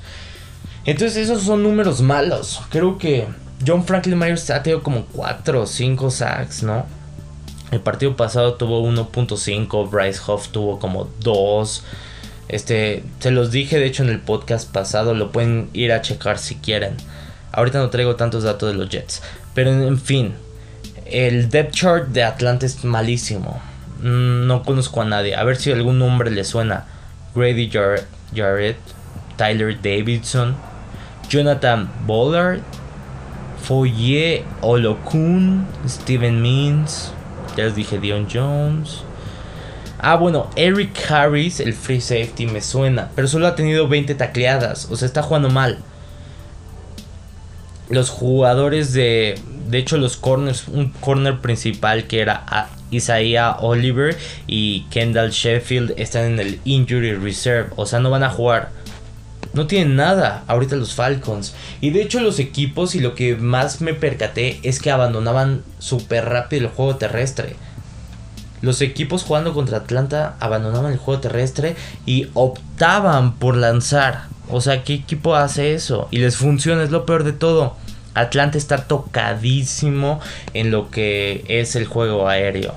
Entonces 0.85 1.17
esos 1.17 1.41
son 1.41 1.63
números 1.63 2.01
malos. 2.01 2.61
Creo 2.69 2.99
que 2.99 3.25
John 3.65 3.83
Franklin 3.87 4.19
Myers 4.19 4.51
ha 4.51 4.61
tenido 4.61 4.83
como 4.83 5.07
4 5.07 5.63
o 5.63 5.65
5 5.65 6.11
sacks, 6.11 6.61
¿no? 6.61 6.85
El 7.71 7.79
partido 7.79 8.15
pasado 8.15 8.55
tuvo 8.55 8.87
1.5, 8.87 9.89
Bryce 9.89 10.19
Huff 10.27 10.49
tuvo 10.49 10.79
como 10.79 11.09
2. 11.21 11.83
Este, 12.47 13.03
se 13.19 13.31
los 13.31 13.51
dije 13.51 13.79
de 13.79 13.87
hecho 13.87 14.03
en 14.03 14.09
el 14.09 14.19
podcast 14.19 14.71
pasado, 14.71 15.13
lo 15.13 15.31
pueden 15.31 15.69
ir 15.73 15.91
a 15.91 16.01
checar 16.01 16.37
si 16.37 16.55
quieren. 16.55 16.95
Ahorita 17.51 17.79
no 17.79 17.89
traigo 17.89 18.15
tantos 18.15 18.43
datos 18.43 18.69
de 18.69 18.75
los 18.75 18.89
Jets, 18.89 19.21
pero 19.53 19.71
en 19.71 19.97
fin, 19.97 20.35
el 21.05 21.49
depth 21.49 21.73
chart 21.73 22.07
de 22.09 22.23
Atlanta 22.23 22.65
es 22.65 22.83
malísimo. 22.83 23.61
Mm, 24.01 24.45
no 24.45 24.63
conozco 24.63 25.01
a 25.01 25.05
nadie. 25.05 25.35
A 25.35 25.43
ver 25.43 25.55
si 25.55 25.71
algún 25.71 25.99
nombre 25.99 26.29
le 26.31 26.43
suena. 26.43 26.85
Grady 27.33 27.69
Jarrett, 27.69 28.77
Tyler 29.35 29.75
Davidson, 29.81 30.55
Jonathan 31.27 31.89
Bollard, 32.05 32.61
Foye 33.63 34.45
Olokun, 34.61 35.65
Steven 35.87 36.41
Means, 36.41 37.11
ya 37.55 37.65
les 37.65 37.75
dije 37.75 37.99
Dion 37.99 38.27
Jones. 38.31 39.01
Ah, 39.99 40.15
bueno, 40.15 40.49
Eric 40.55 41.09
Harris, 41.09 41.59
el 41.59 41.73
free 41.73 42.01
safety, 42.01 42.45
me 42.45 42.61
suena, 42.61 43.09
pero 43.15 43.27
solo 43.27 43.47
ha 43.47 43.55
tenido 43.55 43.87
20 43.87 44.13
tacleadas, 44.15 44.87
o 44.91 44.95
sea, 44.95 45.05
está 45.05 45.23
jugando 45.23 45.49
mal. 45.49 45.79
Los 47.89 48.09
jugadores 48.09 48.93
de, 48.93 49.39
de 49.67 49.77
hecho, 49.77 49.97
los 49.97 50.17
corners, 50.17 50.67
un 50.67 50.89
corner 50.89 51.39
principal 51.39 52.07
que 52.07 52.19
era 52.19 52.69
Isaiah 52.91 53.57
Oliver 53.59 54.17
y 54.47 54.81
Kendall 54.89 55.31
Sheffield 55.31 55.93
están 55.97 56.25
en 56.25 56.39
el 56.39 56.59
injury 56.65 57.13
reserve, 57.13 57.69
o 57.75 57.85
sea, 57.85 57.99
no 57.99 58.09
van 58.09 58.23
a 58.23 58.29
jugar. 58.29 58.69
No 59.55 59.67
tienen 59.67 59.95
nada 59.95 60.43
ahorita 60.47 60.75
los 60.75 60.95
Falcons. 60.95 61.55
Y 61.79 61.91
de 61.91 62.01
hecho 62.01 62.19
los 62.19 62.39
equipos 62.39 62.93
y 62.93 62.99
lo 62.99 63.15
que 63.15 63.37
más 63.37 63.79
me 63.79 63.93
percaté 63.93 64.59
es 64.63 64.81
que 64.81 64.91
abandonaban 64.91 65.63
súper 65.79 66.25
rápido 66.25 66.63
el 66.63 66.73
juego 66.73 66.97
terrestre. 66.97 67.55
Los 68.61 68.81
equipos 68.81 69.23
jugando 69.23 69.53
contra 69.53 69.77
Atlanta 69.77 70.35
abandonaban 70.41 70.91
el 70.91 70.97
juego 70.97 71.21
terrestre 71.21 71.77
y 72.05 72.27
optaban 72.33 73.35
por 73.35 73.55
lanzar. 73.55 74.23
O 74.49 74.59
sea, 74.59 74.83
¿qué 74.83 74.95
equipo 74.95 75.35
hace 75.35 75.73
eso? 75.73 76.09
Y 76.11 76.17
les 76.17 76.35
funciona, 76.35 76.83
es 76.83 76.91
lo 76.91 77.05
peor 77.05 77.23
de 77.23 77.31
todo. 77.31 77.77
Atlanta 78.13 78.57
está 78.57 78.87
tocadísimo 78.87 80.19
en 80.53 80.71
lo 80.71 80.91
que 80.91 81.45
es 81.47 81.77
el 81.77 81.85
juego 81.85 82.27
aéreo. 82.27 82.73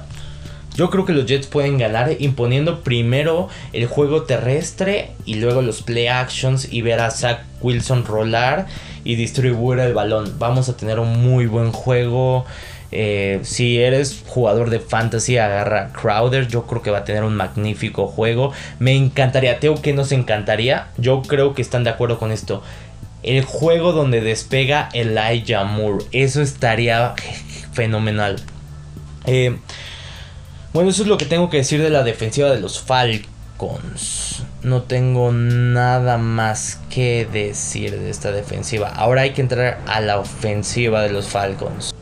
Yo 0.78 0.90
creo 0.90 1.04
que 1.04 1.12
los 1.12 1.26
Jets 1.26 1.48
pueden 1.48 1.76
ganar 1.76 2.14
imponiendo 2.20 2.84
primero 2.84 3.48
el 3.72 3.86
juego 3.86 4.22
terrestre 4.22 5.10
y 5.24 5.34
luego 5.34 5.60
los 5.60 5.82
play 5.82 6.06
actions 6.06 6.72
y 6.72 6.82
ver 6.82 7.00
a 7.00 7.10
Zach 7.10 7.40
Wilson 7.60 8.04
rolar 8.04 8.66
y 9.02 9.16
distribuir 9.16 9.80
el 9.80 9.92
balón. 9.92 10.38
Vamos 10.38 10.68
a 10.68 10.76
tener 10.76 11.00
un 11.00 11.20
muy 11.20 11.46
buen 11.46 11.72
juego. 11.72 12.46
Eh, 12.92 13.40
si 13.42 13.80
eres 13.80 14.22
jugador 14.28 14.70
de 14.70 14.78
fantasy, 14.78 15.36
agarra 15.36 15.92
Crowder. 15.92 16.46
Yo 16.46 16.64
creo 16.68 16.80
que 16.80 16.92
va 16.92 16.98
a 16.98 17.04
tener 17.04 17.24
un 17.24 17.34
magnífico 17.34 18.06
juego. 18.06 18.52
Me 18.78 18.94
encantaría, 18.94 19.58
Teo, 19.58 19.82
que 19.82 19.92
nos 19.92 20.12
encantaría. 20.12 20.90
Yo 20.96 21.22
creo 21.22 21.54
que 21.54 21.62
están 21.62 21.82
de 21.82 21.90
acuerdo 21.90 22.20
con 22.20 22.30
esto. 22.30 22.62
El 23.24 23.42
juego 23.44 23.90
donde 23.90 24.20
despega 24.20 24.90
Elijah 24.92 25.64
Moore. 25.64 26.04
Eso 26.12 26.40
estaría 26.40 27.14
fenomenal. 27.72 28.36
Eh, 29.26 29.56
bueno, 30.78 30.92
eso 30.92 31.02
es 31.02 31.08
lo 31.08 31.18
que 31.18 31.24
tengo 31.24 31.50
que 31.50 31.56
decir 31.56 31.82
de 31.82 31.90
la 31.90 32.04
defensiva 32.04 32.52
de 32.52 32.60
los 32.60 32.78
Falcons. 32.78 34.44
No 34.62 34.82
tengo 34.82 35.32
nada 35.32 36.18
más 36.18 36.78
que 36.88 37.26
decir 37.32 37.98
de 37.98 38.10
esta 38.10 38.30
defensiva. 38.30 38.86
Ahora 38.86 39.22
hay 39.22 39.32
que 39.32 39.40
entrar 39.40 39.80
a 39.88 40.00
la 40.00 40.20
ofensiva 40.20 41.02
de 41.02 41.10
los 41.10 41.26
Falcons. 41.26 41.92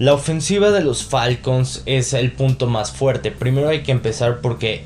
La 0.00 0.12
ofensiva 0.12 0.72
de 0.72 0.82
los 0.82 1.04
Falcons 1.04 1.84
es 1.86 2.14
el 2.14 2.32
punto 2.32 2.66
más 2.66 2.90
fuerte. 2.90 3.30
Primero 3.30 3.68
hay 3.68 3.84
que 3.84 3.92
empezar 3.92 4.40
porque 4.40 4.82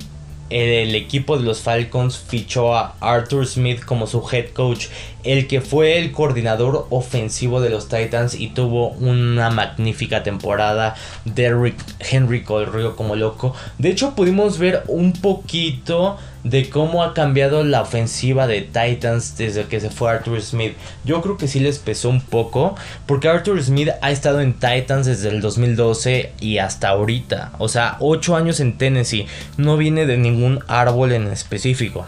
el 0.51 0.95
equipo 0.95 1.39
de 1.39 1.45
los 1.45 1.61
Falcons 1.61 2.19
fichó 2.19 2.77
a 2.77 2.97
Arthur 3.01 3.47
Smith 3.47 3.85
como 3.85 4.07
su 4.07 4.23
head 4.31 4.51
coach, 4.51 4.89
el 5.23 5.47
que 5.47 5.61
fue 5.61 5.99
el 5.99 6.13
coordinador 6.13 6.87
ofensivo 6.91 7.61
de 7.61 7.71
los 7.71 7.89
Titans 7.89 8.35
y 8.35 8.49
tuvo 8.49 8.89
una 8.89 9.51
magnífica 9.51 10.23
temporada. 10.23 10.97
Derrick 11.25 11.77
Henry 12.01 12.43
corrió 12.43 12.97
como 12.97 13.17
loco. 13.17 13.55
De 13.79 13.91
hecho, 13.91 14.15
pudimos 14.15 14.59
ver 14.59 14.83
un 14.89 15.13
poquito 15.13 16.19
de 16.45 16.71
cómo 16.71 17.05
ha 17.05 17.13
cambiado 17.13 17.65
la 17.65 17.83
ofensiva 17.83 18.47
de 18.47 18.63
Titans 18.63 19.37
desde 19.37 19.65
que 19.65 19.81
se 19.81 19.91
fue 19.91 20.11
Arthur 20.11 20.41
Smith. 20.41 20.75
Yo 21.05 21.21
creo 21.21 21.37
que 21.37 21.49
sí 21.49 21.61
les 21.61 21.79
pesó 21.79 22.09
un 22.09 22.21
poco, 22.21 22.75
porque 23.07 23.29
Arthur 23.29 23.63
Smith 23.63 23.91
ha 24.01 24.11
estado 24.11 24.41
en 24.41 24.55
Titans 24.55 25.07
desde 25.07 25.29
el 25.29 25.41
2012 25.41 26.33
y 26.41 26.59
hasta 26.59 26.89
ahorita. 26.89 27.53
O 27.59 27.69
sea, 27.69 27.97
8 28.01 28.37
años 28.37 28.61
en 28.61 28.79
Tennessee. 28.79 29.27
No 29.57 29.77
viene 29.77 30.07
de 30.07 30.17
ningún 30.17 30.61
árbol 30.67 31.13
en 31.13 31.29
específico. 31.29 32.07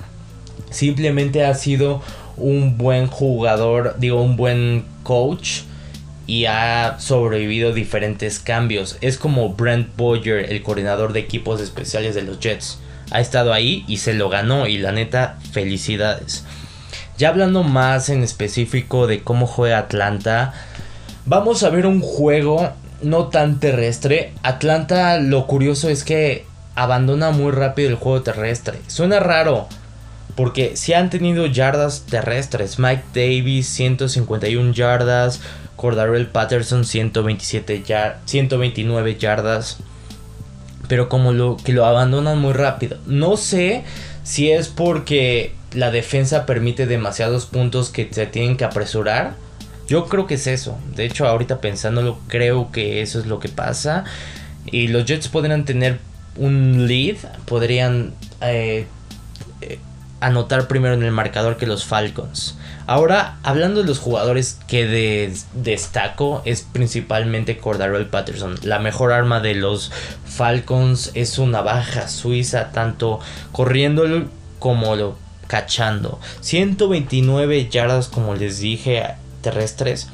Simplemente 0.71 1.45
ha 1.45 1.55
sido 1.55 2.03
un 2.39 2.79
buen 2.79 3.07
jugador, 3.07 3.97
digo, 3.99 4.23
un 4.23 4.37
buen 4.37 4.85
coach 5.03 5.61
y 6.27 6.47
ha 6.47 6.97
sobrevivido 6.99 7.75
diferentes 7.75 8.39
cambios. 8.39 8.97
Es 9.03 9.19
como 9.19 9.51
Brent 9.51 9.95
Boyer, 9.97 10.51
el 10.51 10.63
coordinador 10.63 11.13
de 11.13 11.21
equipos 11.21 11.61
especiales 11.61 12.15
de 12.15 12.23
los 12.23 12.41
Jets 12.41 12.79
ha 13.13 13.21
estado 13.21 13.53
ahí 13.53 13.85
y 13.87 13.99
se 13.99 14.15
lo 14.15 14.29
ganó 14.29 14.67
y 14.67 14.79
la 14.79 14.93
neta 14.93 15.39
felicidades. 15.53 16.45
Ya 17.19 17.29
hablando 17.29 17.63
más 17.63 18.09
en 18.09 18.23
específico 18.23 19.07
de 19.07 19.23
cómo 19.23 19.47
juega 19.47 19.79
Atlanta, 19.79 20.55
vamos 21.27 21.63
a 21.63 21.71
ver 21.71 21.87
un 21.87 22.01
juego 22.01 22.71
no 23.03 23.29
tan 23.29 23.61
terrestre. 23.61 24.33
Atlanta 24.43 25.19
lo 25.19 25.47
curioso 25.47 25.89
es 25.89 26.05
que 26.05 26.47
abandona 26.75 27.31
muy 27.31 27.53
rápido 27.53 27.91
el 27.91 27.97
juego 27.97 28.23
terrestre. 28.23 28.81
Suena 28.87 29.21
raro. 29.21 29.69
Porque 30.35 30.77
si 30.77 30.95
han 30.95 31.11
tenido 31.11 31.45
yardas 31.47 32.07
terrestres. 32.09 32.79
Mike 32.79 33.05
Davis 33.15 33.69
151 33.69 34.73
yardas. 34.73 35.41
Cordarrelle 35.77 36.27
Patterson 36.27 36.85
127 36.85 37.83
129 38.25 39.17
yardas 39.17 39.79
pero 40.93 41.09
como 41.09 41.33
lo 41.33 41.57
que 41.57 41.73
lo 41.73 41.87
abandonan 41.87 42.39
muy 42.39 42.53
rápido. 42.53 42.99
No 43.07 43.39
sé 43.39 43.83
si 44.25 44.51
es 44.51 44.69
porque 44.69 45.55
la 45.73 45.91
defensa 45.91 46.45
permite 46.45 46.85
demasiados 46.85 47.47
puntos 47.47 47.89
que 47.89 48.11
se 48.13 48.27
tienen 48.27 48.59
que 48.59 48.67
apresurar. 48.67 49.33
Yo 49.89 50.05
creo 50.05 50.27
que 50.27 50.35
es 50.35 50.47
eso. 50.47 50.79
De 50.95 51.07
hecho, 51.07 51.27
ahorita 51.27 51.63
pensándolo, 51.63 52.19
creo 52.29 52.71
que 52.73 53.01
eso 53.01 53.21
es 53.21 53.25
lo 53.25 53.41
que 53.41 53.49
pasa. 53.49 54.05
Y 54.67 54.89
los 54.89 55.07
Jets 55.07 55.29
podrían 55.29 55.65
tener 55.65 55.99
un 56.37 56.87
lead, 56.87 57.17
podrían 57.47 58.13
eh, 58.43 58.85
eh, 59.63 59.79
anotar 60.21 60.69
primero 60.69 60.93
en 60.93 61.05
el 61.05 61.11
marcador 61.11 61.57
que 61.57 61.67
los 61.67 61.87
Falcons. 61.87 62.59
Ahora, 62.87 63.39
hablando 63.43 63.81
de 63.81 63.87
los 63.87 63.99
jugadores 63.99 64.59
que 64.67 65.33
destaco, 65.55 66.43
es 66.45 66.63
principalmente 66.63 67.59
Cordarrelle 67.59 68.07
Patterson. 68.07 68.57
La 68.63 68.79
mejor 68.79 69.13
arma 69.13 69.41
de 69.41 69.55
los 69.55 69.93
Falcons 70.25 71.13
es 71.15 71.39
una 71.39 71.61
baja 71.63 72.09
suiza, 72.09 72.73
tanto 72.73 73.21
corriendo 73.53 74.05
como 74.59 74.97
lo 74.97 75.17
cachando. 75.47 76.19
129 76.41 77.69
yardas, 77.69 78.09
como 78.09 78.35
les 78.35 78.59
dije, 78.59 79.05
terrestres. 79.43 80.09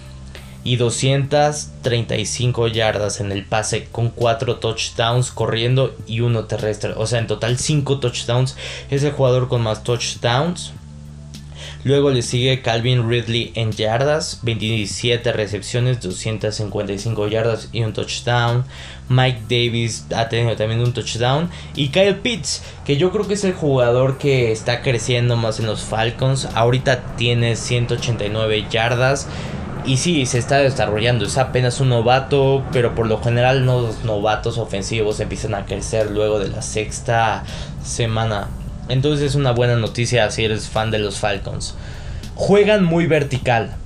Y 0.65 0.77
235 0.77 2.67
yardas 2.67 3.21
en 3.21 3.33
el 3.33 3.45
pase 3.45 3.89
con 3.91 4.11
4 4.11 4.57
touchdowns 4.57 5.31
corriendo 5.31 5.97
y 6.07 6.21
uno 6.21 6.45
terrestre. 6.45 6.93
O 6.97 7.07
sea, 7.07 7.21
en 7.21 7.29
total 7.29 7.57
5 7.57 8.01
touchdowns. 8.01 8.57
Es 8.91 9.03
el 9.05 9.13
jugador 9.13 9.49
con 9.49 9.63
más 9.63 9.85
touchdowns. 9.85 10.73
Luego 11.85 12.11
le 12.11 12.23
sigue 12.23 12.61
Calvin 12.61 13.09
Ridley 13.09 13.53
en 13.55 13.71
yardas, 13.71 14.41
27 14.43 15.33
recepciones, 15.33 16.01
255 16.01 17.29
yardas 17.29 17.69
y 17.73 17.83
un 17.83 17.93
touchdown. 17.93 18.65
Mike 19.09 19.43
Davis 19.49 20.07
ha 20.15 20.29
tenido 20.29 20.57
también 20.57 20.81
un 20.81 20.93
touchdown. 20.93 21.49
Y 21.77 21.89
Kyle 21.89 22.17
Pitts, 22.17 22.63
que 22.85 22.97
yo 22.97 23.13
creo 23.13 23.29
que 23.29 23.35
es 23.35 23.45
el 23.45 23.55
jugador 23.55 24.19
que 24.19 24.51
está 24.51 24.83
creciendo 24.83 25.37
más 25.37 25.61
en 25.61 25.67
los 25.67 25.83
Falcons. 25.83 26.49
Ahorita 26.55 27.17
tiene 27.17 27.55
189 27.55 28.67
yardas. 28.71 29.29
Y 29.87 29.97
sí, 29.97 30.27
se 30.27 30.39
está 30.39 30.59
desarrollando. 30.59 31.25
Es 31.25 31.39
apenas 31.39 31.81
un 31.81 31.91
novato, 31.91 32.65
pero 32.73 32.95
por 32.95 33.07
lo 33.07 33.23
general 33.23 33.65
los 33.65 34.05
novatos 34.05 34.59
ofensivos 34.59 35.21
empiezan 35.21 35.55
a 35.55 35.65
crecer 35.65 36.11
luego 36.11 36.41
de 36.41 36.49
la 36.49 36.61
sexta 36.61 37.45
semana. 37.83 38.49
Entonces 38.89 39.31
es 39.31 39.35
una 39.35 39.53
buena 39.53 39.77
noticia 39.77 40.31
si 40.31 40.45
eres 40.45 40.69
fan 40.69 40.91
de 40.91 40.99
los 40.99 41.19
Falcons. 41.19 41.75
Juegan 42.35 42.85
muy 42.85 43.07
vertical. 43.07 43.77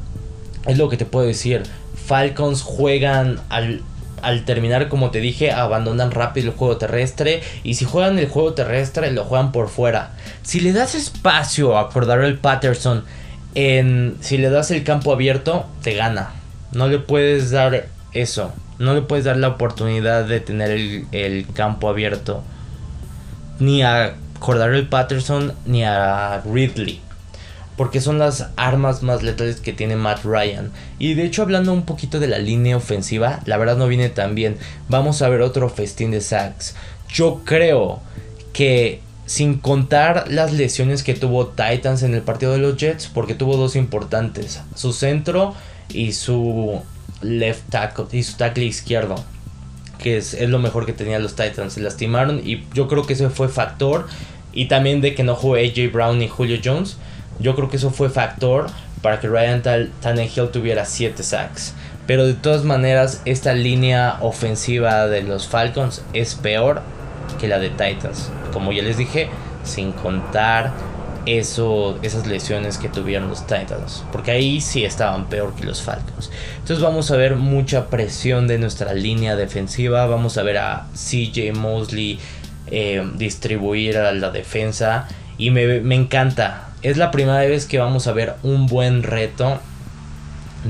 Es 0.67 0.79
lo 0.79 0.89
que 0.89 0.97
te 0.97 1.05
puedo 1.05 1.27
decir. 1.27 1.63
Falcons 2.07 2.63
juegan 2.63 3.41
al, 3.49 3.83
al 4.23 4.45
terminar, 4.45 4.89
como 4.89 5.11
te 5.11 5.19
dije, 5.19 5.51
abandonan 5.51 6.13
rápido 6.13 6.51
el 6.51 6.57
juego 6.57 6.77
terrestre. 6.77 7.43
Y 7.65 7.75
si 7.75 7.85
juegan 7.85 8.19
el 8.19 8.29
juego 8.29 8.55
terrestre, 8.55 9.11
lo 9.11 9.25
juegan 9.25 9.53
por 9.53 9.69
fuera. 9.69 10.13
Si 10.43 10.61
le 10.61 10.73
das 10.73 10.95
espacio 10.95 11.77
a 11.77 11.91
el 12.25 12.39
Patterson, 12.39 13.05
en, 13.55 14.17
si 14.21 14.39
le 14.39 14.51
das 14.51 14.71
el 14.71 14.85
campo 14.85 15.13
abierto, 15.13 15.67
te 15.83 15.95
gana. 15.95 16.31
No 16.73 16.89
le 16.89 16.99
puedes 16.99 17.51
dar 17.51 17.89
eso. 18.13 18.53
No 18.79 18.95
le 18.95 19.03
puedes 19.03 19.25
dar 19.25 19.37
la 19.37 19.49
oportunidad 19.49 20.25
de 20.25 20.41
tener 20.41 20.71
el 20.71 21.47
campo 21.53 21.89
abierto. 21.89 22.43
Ni 23.59 23.83
a 23.83 24.15
Cordarrelle 24.43 24.89
Patterson 24.89 25.55
ni 25.67 25.85
a 25.85 26.43
Ridley. 26.45 27.01
Porque 27.77 28.01
son 28.01 28.19
las 28.19 28.49
armas 28.57 29.05
más 29.05 29.23
letales 29.23 29.61
que 29.61 29.73
tiene 29.73 29.95
Matt 29.95 30.25
Ryan. 30.25 30.73
Y 30.99 31.15
de 31.15 31.25
hecho, 31.25 31.43
hablando 31.43 31.73
un 31.73 31.85
poquito 31.85 32.19
de 32.19 32.27
la 32.27 32.39
línea 32.39 32.77
ofensiva, 32.77 33.39
la 33.47 33.57
verdad 33.57 33.77
no 33.77 33.87
viene 33.87 34.09
tan 34.09 34.35
bien. 34.35 34.59
Vamos 34.89 35.23
a 35.23 35.29
ver 35.29 35.43
otro 35.43 35.71
festín 35.71 36.11
de 36.11 36.21
sacks. 36.21 36.75
Yo 37.09 37.43
creo 37.45 38.01
que 38.53 39.01
sin 39.27 39.59
contar 39.59 40.25
las 40.29 40.53
lesiones 40.53 41.05
que 41.05 41.15
tuvo 41.15 41.47
Titans 41.47 42.03
en 42.03 42.13
el 42.15 42.23
partido 42.23 42.53
de 42.53 42.59
los 42.59 42.77
Jets, 42.77 43.07
porque 43.07 43.35
tuvo 43.35 43.57
dos 43.57 43.77
importantes: 43.77 44.61
su 44.75 44.93
centro 44.93 45.55
y 45.89 46.13
su 46.13 46.83
left 47.21 47.71
tackle 47.71 48.07
y 48.11 48.25
su 48.25 48.37
tackle 48.37 48.65
izquierdo 48.65 49.25
que 50.03 50.19
es, 50.19 50.39
lo 50.41 50.59
mejor 50.59 50.85
que 50.85 50.93
tenían 50.93 51.23
los 51.23 51.35
Titans. 51.35 51.73
Se 51.75 51.81
lastimaron 51.81 52.43
y 52.45 52.65
yo 52.75 52.89
creo 52.89 53.07
que 53.07 53.15
ese 53.15 53.31
fue 53.31 53.49
factor. 53.49 54.07
Y 54.53 54.67
también 54.67 55.01
de 55.01 55.15
que 55.15 55.23
no 55.23 55.35
juegue 55.35 55.87
AJ 55.87 55.93
Brown 55.93 56.19
ni 56.19 56.29
Julio 56.29 56.59
Jones. 56.63 56.99
Yo 57.39 57.55
creo 57.55 57.71
que 57.71 57.79
eso 57.79 57.91
fue 57.91 58.11
factor 58.11 58.67
para 59.01 59.19
que 59.19 59.29
Ryan 59.29 59.63
Tannehill 60.03 60.51
tuviera 60.51 60.85
7 60.85 61.23
sacks. 61.23 61.75
Pero 62.07 62.27
de 62.27 62.35
todas 62.35 62.65
maneras, 62.65 63.23
esta 63.25 63.55
línea 63.55 64.19
ofensiva 64.21 65.07
de 65.07 65.23
los 65.23 65.49
Falcons 65.49 66.03
es 66.13 66.35
peor 66.35 66.83
que 67.41 67.49
la 67.49 67.59
de 67.59 67.71
Titans. 67.71 68.31
Como 68.53 68.73
ya 68.73 68.83
les 68.83 68.99
dije, 68.99 69.31
sin 69.65 69.93
contar 69.93 70.73
eso, 71.27 71.99
esas 72.03 72.27
lesiones 72.27 72.79
que 72.79 72.89
tuvieron 72.89 73.29
los 73.29 73.47
Titans. 73.47 74.05
Porque 74.13 74.31
ahí 74.31 74.61
sí 74.61 74.85
estaban 74.85 75.27
peor 75.27 75.55
que 75.55 75.65
los 75.65 75.83
Falcons. 75.83 76.31
Entonces 76.59 76.81
vamos 76.81 77.11
a 77.11 77.17
ver 77.17 77.37
mucha 77.37 77.89
presión 77.89 78.47
de 78.47 78.59
nuestra 78.59 78.95
línea 78.95 79.37
defensiva. 79.37 80.07
Vamos 80.07 80.39
a 80.39 80.43
ver 80.43 80.59
a 80.59 80.87
CJ 80.95 81.53
Mosley 81.55 82.19
eh, 82.69 83.09
distribuir 83.15 83.99
a 83.99 84.13
la 84.13 84.31
defensa. 84.31 85.09
Y 85.39 85.51
me, 85.51 85.81
me 85.81 85.95
encanta. 85.95 86.69
Es 86.83 86.97
la 86.97 87.11
primera 87.11 87.41
vez 87.41 87.67
que 87.67 87.79
vamos 87.79 88.07
a 88.07 88.13
ver 88.13 88.35
un 88.43 88.67
buen 88.67 89.03
reto 89.03 89.61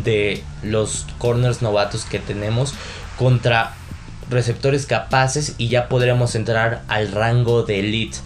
de 0.04 0.42
los 0.62 1.06
corners 1.18 1.62
novatos 1.62 2.04
que 2.04 2.18
tenemos 2.18 2.74
contra 3.18 3.74
receptores 4.30 4.86
capaces 4.86 5.54
y 5.58 5.68
ya 5.68 5.88
podremos 5.88 6.34
entrar 6.34 6.82
al 6.88 7.12
rango 7.12 7.62
de 7.62 7.80
elite. 7.80 8.18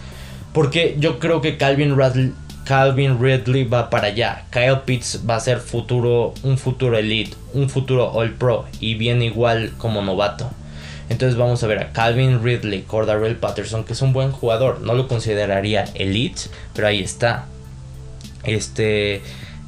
Porque 0.53 0.95
yo 0.99 1.19
creo 1.19 1.41
que 1.41 1.57
Calvin 1.57 1.97
Ridley, 1.97 2.33
Calvin 2.67 3.21
Ridley 3.21 3.63
va 3.63 3.89
para 3.89 4.07
allá. 4.07 4.43
Kyle 4.51 4.81
Pitts 4.85 5.21
va 5.27 5.37
a 5.37 5.39
ser 5.39 5.59
futuro, 5.59 6.33
un 6.43 6.57
futuro 6.57 6.97
elite, 6.97 7.35
un 7.53 7.69
futuro 7.69 8.11
All 8.11 8.33
Pro 8.33 8.65
y 8.79 8.95
viene 8.95 9.25
igual 9.25 9.71
como 9.77 10.01
novato. 10.01 10.49
Entonces 11.09 11.37
vamos 11.37 11.63
a 11.63 11.67
ver 11.67 11.79
a 11.79 11.93
Calvin 11.93 12.43
Ridley, 12.43 12.81
Cordarrelle 12.81 13.35
Patterson, 13.35 13.85
que 13.85 13.93
es 13.93 14.01
un 14.01 14.11
buen 14.11 14.31
jugador. 14.31 14.81
No 14.81 14.93
lo 14.93 15.07
consideraría 15.07 15.85
elite, 15.93 16.41
pero 16.73 16.87
ahí 16.87 17.01
está. 17.01 17.45
Este 18.43 19.21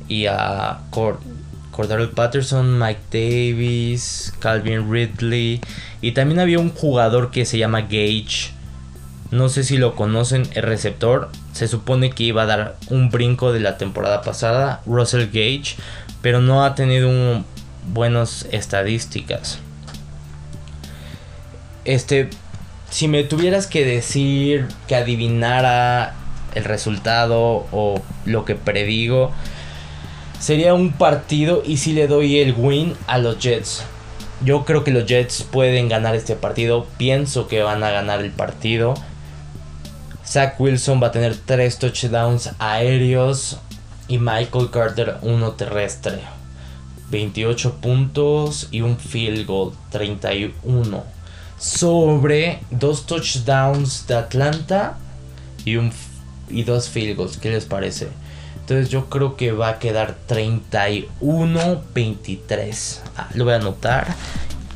y 0.09 0.25
a 0.25 0.79
Cord 0.89 1.19
Cordarrelle 1.71 2.13
Patterson, 2.13 2.77
Mike 2.77 2.99
Davis, 3.09 4.33
Calvin 4.39 4.91
Ridley 4.91 5.61
y 6.01 6.11
también 6.11 6.41
había 6.41 6.59
un 6.59 6.71
jugador 6.71 7.31
que 7.31 7.45
se 7.45 7.57
llama 7.57 7.83
Gage 7.83 8.58
no 9.31 9.49
sé 9.49 9.63
si 9.63 9.77
lo 9.77 9.95
conocen, 9.95 10.47
el 10.53 10.63
receptor. 10.63 11.29
Se 11.53 11.67
supone 11.67 12.09
que 12.11 12.23
iba 12.23 12.43
a 12.43 12.47
dar 12.47 12.77
un 12.89 13.09
brinco 13.09 13.51
de 13.53 13.59
la 13.59 13.77
temporada 13.77 14.21
pasada, 14.21 14.81
Russell 14.85 15.27
Gage, 15.27 15.75
pero 16.21 16.41
no 16.41 16.63
ha 16.63 16.75
tenido 16.75 17.43
buenas 17.93 18.47
estadísticas. 18.51 19.59
Este, 21.85 22.29
si 22.89 23.07
me 23.07 23.23
tuvieras 23.23 23.67
que 23.67 23.85
decir 23.85 24.67
que 24.87 24.95
adivinara 24.95 26.15
el 26.55 26.63
resultado 26.63 27.67
o 27.71 28.01
lo 28.25 28.45
que 28.45 28.55
predigo, 28.55 29.31
sería 30.39 30.73
un 30.73 30.91
partido 30.91 31.61
y 31.65 31.77
si 31.77 31.93
le 31.93 32.07
doy 32.07 32.39
el 32.39 32.53
win 32.57 32.95
a 33.07 33.19
los 33.19 33.37
Jets. 33.39 33.83
Yo 34.43 34.65
creo 34.65 34.83
que 34.83 34.91
los 34.91 35.05
Jets 35.05 35.43
pueden 35.43 35.89
ganar 35.89 36.15
este 36.15 36.35
partido. 36.35 36.87
Pienso 36.97 37.47
que 37.47 37.61
van 37.61 37.83
a 37.83 37.91
ganar 37.91 38.21
el 38.21 38.31
partido. 38.31 38.95
Zach 40.29 40.59
Wilson 40.59 41.01
va 41.01 41.07
a 41.07 41.11
tener 41.11 41.35
3 41.35 41.79
touchdowns 41.79 42.51
aéreos 42.59 43.57
y 44.07 44.19
Michael 44.19 44.69
Carter 44.69 45.17
uno 45.23 45.53
terrestre. 45.53 46.19
28 47.09 47.77
puntos 47.81 48.67
y 48.69 48.81
un 48.81 48.97
field 48.97 49.47
goal 49.47 49.73
31 49.89 51.03
sobre 51.57 52.59
dos 52.69 53.07
touchdowns 53.07 54.05
de 54.05 54.13
Atlanta 54.15 54.99
y 55.65 55.77
un 55.77 55.91
y 56.49 56.61
dos 56.63 56.89
field 56.89 57.17
goals, 57.17 57.37
¿qué 57.37 57.49
les 57.49 57.65
parece? 57.65 58.09
Entonces 58.61 58.89
yo 58.89 59.09
creo 59.09 59.35
que 59.35 59.51
va 59.51 59.69
a 59.69 59.79
quedar 59.79 60.15
31-23. 60.27 62.99
Ah, 63.17 63.29
lo 63.33 63.45
voy 63.45 63.53
a 63.53 63.57
anotar 63.57 64.15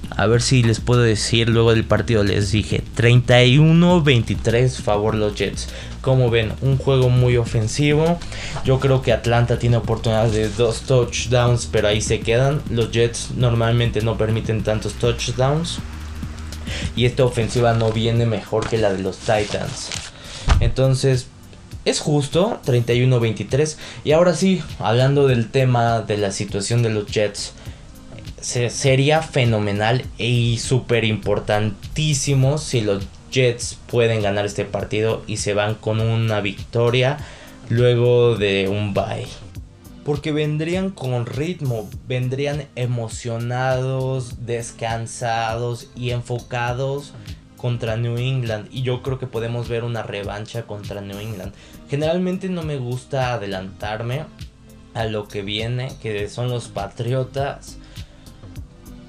a 0.09 0.27
ver 0.27 0.41
si 0.41 0.63
les 0.63 0.79
puedo 0.79 1.01
decir 1.01 1.49
luego 1.49 1.73
del 1.73 1.85
partido. 1.85 2.23
Les 2.23 2.51
dije 2.51 2.83
31-23 2.97 4.69
favor 4.81 5.15
los 5.15 5.35
Jets. 5.35 5.69
Como 6.01 6.29
ven, 6.29 6.53
un 6.61 6.77
juego 6.77 7.09
muy 7.09 7.37
ofensivo. 7.37 8.19
Yo 8.65 8.79
creo 8.79 9.01
que 9.01 9.13
Atlanta 9.13 9.57
tiene 9.57 9.77
oportunidades 9.77 10.33
de 10.33 10.49
dos 10.49 10.81
touchdowns, 10.81 11.67
pero 11.71 11.87
ahí 11.87 12.01
se 12.01 12.19
quedan. 12.19 12.61
Los 12.69 12.91
Jets 12.91 13.31
normalmente 13.35 14.01
no 14.01 14.17
permiten 14.17 14.63
tantos 14.63 14.93
touchdowns. 14.93 15.79
Y 16.95 17.05
esta 17.05 17.23
ofensiva 17.23 17.73
no 17.73 17.91
viene 17.91 18.25
mejor 18.25 18.67
que 18.67 18.77
la 18.77 18.91
de 18.91 19.01
los 19.01 19.17
Titans. 19.17 19.89
Entonces, 20.59 21.27
es 21.85 21.99
justo, 21.99 22.59
31-23. 22.65 23.77
Y 24.03 24.11
ahora 24.11 24.33
sí, 24.35 24.61
hablando 24.79 25.27
del 25.27 25.49
tema 25.49 26.01
de 26.01 26.17
la 26.17 26.31
situación 26.31 26.81
de 26.81 26.89
los 26.89 27.07
Jets 27.07 27.53
sería 28.43 29.21
fenomenal 29.21 30.03
y 30.17 30.57
súper 30.57 31.05
importantísimo 31.05 32.57
si 32.57 32.81
los 32.81 33.07
Jets 33.31 33.79
pueden 33.87 34.21
ganar 34.21 34.45
este 34.45 34.65
partido 34.65 35.23
y 35.27 35.37
se 35.37 35.53
van 35.53 35.75
con 35.75 36.01
una 36.01 36.41
victoria 36.41 37.17
luego 37.69 38.35
de 38.35 38.67
un 38.67 38.93
bye. 38.93 39.27
Porque 40.03 40.33
vendrían 40.33 40.91
con 40.91 41.25
ritmo, 41.25 41.89
vendrían 42.07 42.67
emocionados, 42.75 44.45
descansados 44.45 45.89
y 45.95 46.11
enfocados 46.11 47.13
contra 47.55 47.95
New 47.95 48.17
England. 48.17 48.67
Y 48.71 48.81
yo 48.81 49.01
creo 49.01 49.17
que 49.17 49.27
podemos 49.27 49.69
ver 49.69 49.85
una 49.85 50.03
revancha 50.03 50.63
contra 50.63 50.99
New 50.99 51.17
England. 51.17 51.53
Generalmente 51.89 52.49
no 52.49 52.63
me 52.63 52.75
gusta 52.75 53.33
adelantarme 53.33 54.25
a 54.93 55.05
lo 55.05 55.29
que 55.29 55.41
viene, 55.41 55.93
que 56.01 56.27
son 56.27 56.49
los 56.49 56.67
Patriotas. 56.67 57.77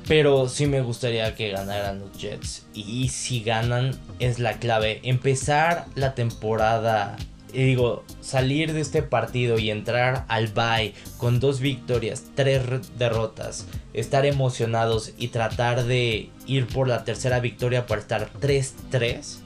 Pero 0.06 0.48
sí 0.48 0.66
me 0.66 0.82
gustaría 0.82 1.34
que 1.34 1.50
ganaran 1.50 2.00
los 2.00 2.18
Jets. 2.18 2.66
Y 2.74 3.08
si 3.08 3.42
ganan 3.42 3.98
es 4.18 4.38
la 4.38 4.58
clave. 4.58 5.00
Empezar 5.02 5.86
la 5.94 6.14
temporada. 6.14 7.16
Digo, 7.52 8.04
salir 8.20 8.72
de 8.72 8.80
este 8.80 9.02
partido 9.02 9.58
y 9.58 9.70
entrar 9.70 10.24
al 10.28 10.48
bye 10.48 10.92
con 11.18 11.38
dos 11.38 11.60
victorias, 11.60 12.24
tres 12.34 12.62
derrotas, 12.98 13.66
estar 13.92 14.26
emocionados 14.26 15.12
y 15.16 15.28
tratar 15.28 15.84
de 15.84 16.30
ir 16.48 16.66
por 16.66 16.88
la 16.88 17.04
tercera 17.04 17.38
victoria 17.38 17.86
para 17.86 18.00
estar 18.00 18.32
3-3. 18.40 19.38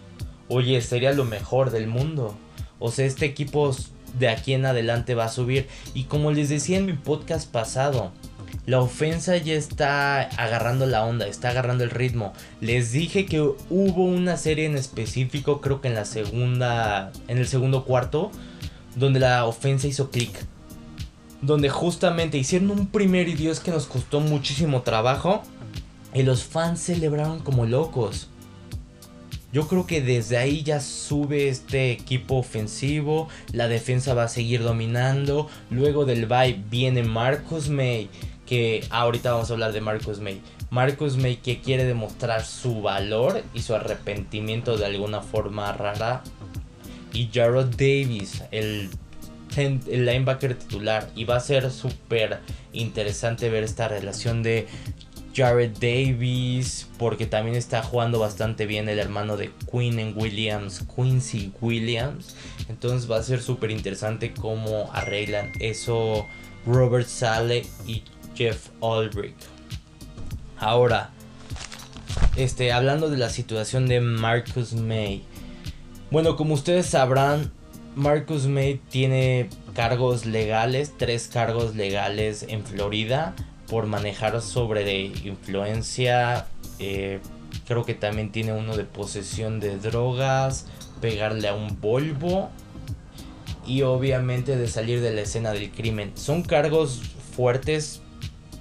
Oye, 0.49 0.81
sería 0.81 1.13
lo 1.13 1.27
mejor 1.27 1.71
del 1.71 1.87
mundo. 1.87 2.35
O 2.79 2.91
sea, 2.91 3.05
este 3.05 3.27
equipo 3.27 3.77
de 4.19 4.29
aquí 4.29 4.55
en 4.55 4.65
adelante 4.65 5.15
va 5.15 5.27
a 5.27 5.31
subir. 5.31 5.69
Y 5.93 6.05
como 6.05 6.33
les 6.33 6.49
decía 6.49 6.79
en 6.79 6.87
mi 6.87 6.95
podcast 6.95 7.51
pasado, 7.51 8.13
la 8.67 8.81
ofensa 8.81 9.37
ya 9.37 9.55
está 9.55 10.21
agarrando 10.21 10.87
la 10.87 11.05
onda, 11.05 11.27
está 11.27 11.51
agarrando 11.51 11.85
el 11.85 11.91
ritmo. 11.91 12.33
Les 12.61 12.93
dije 12.93 13.25
que 13.27 13.41
hubo 13.41 14.05
una 14.05 14.37
serie 14.37 14.67
en 14.67 14.77
específico, 14.77 15.61
creo 15.61 15.81
que 15.81 15.89
en 15.89 15.95
la 15.95 16.05
segunda, 16.05 17.13
en 17.29 17.39
el 17.39 17.47
segundo 17.47 17.85
cuarto, 17.85 18.31
donde 18.95 19.21
la 19.21 19.47
ofensa 19.47 19.87
hizo 19.87 20.11
clic. 20.11 20.31
donde 21.41 21.69
justamente 21.69 22.39
hicieron 22.39 22.71
un 22.71 22.87
primer 22.89 23.37
Dios 23.37 23.61
que 23.61 23.71
nos 23.71 23.87
costó 23.87 24.21
muchísimo 24.21 24.83
trabajo 24.83 25.43
y 26.15 26.23
los 26.23 26.45
fans 26.45 26.81
celebraron 26.81 27.41
como 27.41 27.67
locos. 27.67 28.29
Yo 29.51 29.67
creo 29.67 29.87
que 29.87 30.03
desde 30.03 30.37
ahí 30.37 30.63
ya 30.63 30.79
sube 30.81 31.49
este 31.49 31.91
equipo 31.91 32.37
ofensivo, 32.37 33.29
la 33.53 33.67
defensa 33.67 34.13
va 34.13 34.25
a 34.25 34.29
seguir 34.29 34.63
dominando, 34.63 35.49
luego 35.71 36.05
del 36.05 36.27
bye 36.27 36.61
viene 36.69 37.03
Marcus 37.03 37.71
May, 37.71 38.11
que 38.49 38.83
ahorita 38.89 39.33
vamos 39.33 39.51
a 39.51 39.53
hablar 39.53 39.73
de 39.73 39.83
Marcus 39.83 40.21
May. 40.21 40.41
Marcus 40.71 41.19
May 41.19 41.37
que 41.37 41.61
quiere 41.61 41.85
demostrar 41.85 42.45
su 42.45 42.81
valor 42.81 43.43
y 43.53 43.61
su 43.61 43.75
arrepentimiento 43.75 44.79
de 44.79 44.87
alguna 44.87 45.21
forma 45.21 45.71
rara. 45.73 46.23
Y 47.13 47.29
Jarrod 47.33 47.75
Davis, 47.77 48.43
el, 48.51 48.89
el 49.57 50.07
linebacker 50.07 50.55
titular. 50.55 51.11
Y 51.15 51.25
va 51.25 51.37
a 51.37 51.41
ser 51.41 51.71
súper 51.71 52.41
interesante 52.73 53.51
ver 53.51 53.65
esta 53.65 53.87
relación 53.87 54.43
de 54.43 54.67
Jared 55.35 55.73
Davis, 55.79 56.89
porque 56.99 57.27
también 57.27 57.55
está 57.55 57.83
jugando 57.83 58.19
bastante 58.19 58.65
bien 58.65 58.89
el 58.89 58.99
hermano 58.99 59.37
de 59.37 59.53
Quinn 59.71 60.15
Williams, 60.17 60.85
Quincy 60.97 61.53
Williams. 61.61 62.35
Entonces 62.71 63.11
va 63.11 63.19
a 63.19 63.23
ser 63.23 63.43
súper 63.43 63.71
interesante 63.71 64.33
cómo 64.33 64.91
arreglan 64.93 65.53
eso 65.61 66.27
Robert 66.67 67.07
Sale 67.07 67.67
y 67.87 68.03
Jeff 68.39 68.69
Ulbrich. 68.81 69.35
Ahora, 70.59 71.11
este, 72.37 72.71
hablando 72.73 73.11
de 73.11 73.17
la 73.17 73.31
situación 73.31 73.89
de 73.89 74.01
Marcus 74.01 74.75
May. 74.75 75.25
Bueno, 76.13 76.37
como 76.37 76.55
ustedes 76.55 76.87
sabrán, 76.87 77.51
Marcus 77.97 78.47
May 78.47 78.81
tiene 78.91 79.51
cargos 79.75 80.25
legales, 80.25 80.93
tres 80.97 81.27
cargos 81.27 81.75
legales 81.75 82.47
en 82.49 82.65
Florida 82.65 83.35
por 83.67 83.87
manejar 83.87 84.41
sobre 84.41 84.85
de 84.85 85.01
influencia. 85.25 86.47
Eh, 86.79 87.19
creo 87.67 87.85
que 87.85 87.95
también 87.95 88.31
tiene 88.31 88.53
uno 88.53 88.77
de 88.77 88.85
posesión 88.85 89.59
de 89.59 89.79
drogas, 89.79 90.67
pegarle 91.01 91.49
a 91.49 91.55
un 91.55 91.81
Volvo 91.81 92.51
y 93.67 93.83
obviamente 93.83 94.57
de 94.57 94.69
salir 94.69 95.01
de 95.01 95.13
la 95.13 95.23
escena 95.23 95.51
del 95.51 95.73
crimen. 95.73 96.13
Son 96.15 96.43
cargos 96.43 97.03
fuertes 97.35 98.01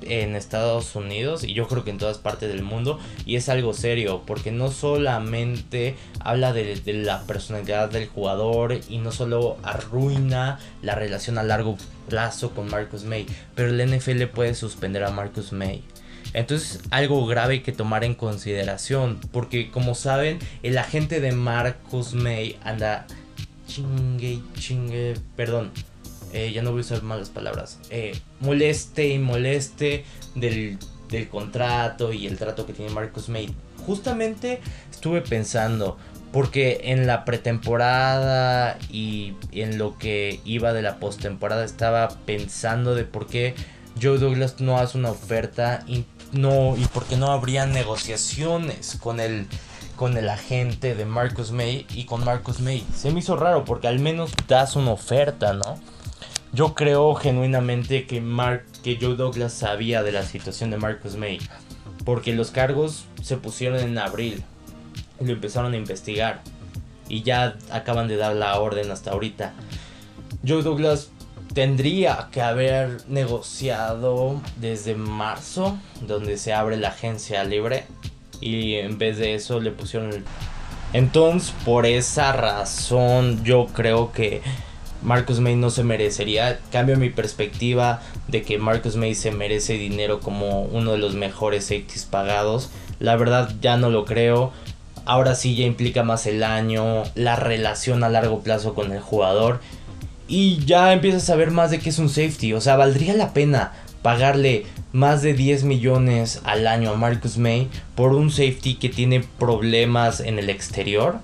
en 0.02 0.36
Estados 0.36 0.96
Unidos 0.96 1.44
y 1.44 1.54
yo 1.54 1.68
creo 1.68 1.84
que 1.84 1.92
en 1.92 1.98
todas 1.98 2.18
partes 2.18 2.50
del 2.50 2.64
mundo 2.64 3.00
y 3.26 3.36
es 3.36 3.50
algo 3.50 3.74
serio 3.74 4.24
porque 4.26 4.52
no 4.52 4.72
solamente 4.72 5.96
habla 6.20 6.54
de, 6.54 6.82
la 6.86 7.24
personalidad 7.24 7.90
del 7.90 8.08
jugador 8.08 8.80
y 8.90 8.98
no 8.98 9.12
solo 9.12 9.58
arruina 9.64 10.60
la 10.82 10.96
relación 10.96 11.38
a 11.38 11.44
largo 11.44 11.78
plazo 12.10 12.52
con 12.52 12.70
Marcus 12.70 13.04
May, 13.04 13.26
pero 13.56 13.70
el 13.70 13.98
NFL 13.98 14.24
puede 14.26 14.56
suspender 14.56 15.04
a 15.04 15.12
Marcus 15.12 15.52
May. 15.52 15.84
Entonces 16.34 16.82
algo 16.92 17.26
grave 17.26 17.64
que 17.64 17.72
tomar 17.72 18.04
en 18.04 18.14
consideración 18.14 19.20
porque 19.32 19.72
como 19.72 19.96
saben 19.96 20.40
el 20.64 20.78
agente 20.78 21.20
de 21.22 21.32
Marcus 21.32 22.14
May 22.14 22.58
anda 22.64 23.08
chingue 23.68 24.42
chingue, 24.58 25.16
perdón, 25.36 25.72
eh, 26.34 26.52
ya 26.54 26.62
no 26.62 26.72
voy 26.72 26.80
a 26.80 26.82
usar 26.82 27.04
malas 27.04 27.30
palabras, 27.30 27.80
eh, 27.90 28.20
moleste 28.40 29.08
y 29.08 29.20
moleste 29.20 30.06
del, 30.36 30.78
contrato 31.32 32.12
y 32.12 32.28
el 32.28 32.38
trato 32.38 32.66
que 32.66 32.74
tiene 32.74 32.92
Marcus 32.92 33.30
May. 33.30 33.54
Justamente 33.86 34.60
estuve 34.92 35.22
pensando, 35.22 35.98
porque 36.34 36.82
en 36.86 37.08
la 37.08 37.24
pretemporada 37.24 38.78
y 38.92 39.36
en 39.54 39.78
lo 39.78 39.98
que 39.98 40.42
iba 40.44 40.74
de 40.74 40.82
la 40.82 41.00
postemporada 41.00 41.64
estaba 41.64 42.10
pensando 42.26 42.94
de 42.94 43.06
por 43.06 43.28
qué 43.28 43.56
Joe 44.02 44.18
Douglas 44.18 44.60
no 44.60 44.78
hace 44.78 44.98
una 44.98 45.12
oferta 45.12 45.84
y 45.88 46.04
no 46.34 46.76
y 46.78 46.84
por 46.86 47.06
qué 47.06 47.16
no 47.16 47.32
habría 47.32 47.66
negociaciones 47.66 48.98
con 49.00 49.22
el 49.22 49.48
con 49.96 50.16
el 50.16 50.30
agente 50.30 50.94
de 50.94 51.06
Marcus 51.06 51.52
May 51.52 51.88
y 51.94 52.06
con 52.06 52.24
Marcus 52.24 52.60
May. 52.60 52.86
Se 52.96 53.12
me 53.12 53.20
hizo 53.20 53.36
raro 53.36 53.66
porque 53.66 53.88
al 53.88 54.00
menos 54.00 54.32
das 54.48 54.76
una 54.76 54.92
oferta, 54.92 55.54
¿no? 55.54 55.80
Yo 56.54 56.74
creo 56.74 57.14
genuinamente 57.16 58.08
que, 58.08 58.22
Mark, 58.22 58.66
que 58.84 58.98
Joe 59.00 59.16
Douglas 59.16 59.54
sabía 59.54 60.02
de 60.04 60.12
la 60.12 60.24
situación 60.24 60.72
de 60.72 60.78
Marcus 60.78 61.16
May. 61.16 61.40
Porque 62.06 62.34
los 62.34 62.52
cargos 62.52 63.06
se 63.22 63.38
pusieron 63.38 63.80
en 63.80 63.98
abril. 63.98 64.44
Lo 65.20 65.34
empezaron 65.34 65.74
a 65.74 65.78
investigar. 65.78 66.42
Y 67.10 67.24
ya 67.24 67.58
acaban 67.72 68.08
de 68.08 68.18
dar 68.18 68.36
la 68.36 68.60
orden 68.60 68.90
hasta 68.92 69.12
ahorita. 69.12 69.54
Joe 70.48 70.64
Douglas 70.64 71.10
tendría 71.54 72.30
que 72.32 72.42
haber 72.42 73.02
negociado 73.10 74.42
desde 74.58 74.96
marzo, 74.96 75.78
donde 76.02 76.38
se 76.38 76.54
abre 76.54 76.78
la 76.78 76.90
agencia 76.90 77.44
libre. 77.44 77.86
Y 78.40 78.76
en 78.76 78.98
vez 78.98 79.18
de 79.18 79.36
eso 79.36 79.60
le 79.60 79.72
pusieron 79.72 80.14
el... 80.14 80.24
Entonces, 80.94 81.54
por 81.66 81.86
esa 81.86 82.32
razón, 82.32 83.44
yo 83.44 83.68
creo 83.74 84.12
que 84.12 84.42
Marcus 85.02 85.40
May 85.40 85.56
no 85.56 85.70
se 85.70 85.84
merecería. 85.84 86.60
Cambio 86.72 86.98
mi 86.98 87.10
perspectiva 87.10 88.02
de 88.28 88.42
que 88.42 88.58
Marcus 88.58 88.96
May 88.96 89.16
se 89.16 89.32
merece 89.32 89.74
dinero 89.74 90.20
como 90.20 90.64
uno 90.64 90.92
de 90.94 90.98
los 90.98 91.16
mejores 91.16 91.66
safeties 91.66 92.06
pagados. 92.06 92.70
La 93.00 93.16
verdad 93.16 93.54
ya 93.62 93.78
no 93.78 93.90
lo 93.90 94.06
creo. 94.06 94.52
Ahora 95.06 95.36
sí 95.36 95.56
ya 95.56 95.66
implica 95.66 96.04
más 96.04 96.26
el 96.26 96.44
año, 96.44 97.04
la 97.16 97.36
relación 97.36 98.04
a 98.04 98.10
largo 98.10 98.42
plazo 98.42 98.74
con 98.74 98.92
el 98.92 99.00
jugador. 99.00 99.62
Y 100.28 100.66
ya 100.66 100.92
empiezas 100.92 101.24
a 101.24 101.28
saber 101.28 101.52
más 101.52 101.72
de 101.72 101.80
que 101.80 101.90
es 101.90 102.00
un 102.00 102.10
safety. 102.10 102.54
O 102.54 102.62
sea, 102.62 102.76
valdría 102.76 103.14
la 103.14 103.34
pena 103.34 103.74
pagarle 104.02 104.66
más 104.94 105.22
de 105.22 105.34
10 105.34 105.64
millones 105.64 106.42
al 106.44 106.68
año 106.68 106.92
a 106.92 106.96
Marcus 106.96 107.38
May 107.38 107.70
por 107.96 108.14
un 108.14 108.32
safety 108.32 108.76
que 108.76 108.90
tiene 108.90 109.24
problemas 109.38 110.20
en 110.20 110.40
el 110.40 110.50
exterior 110.50 111.20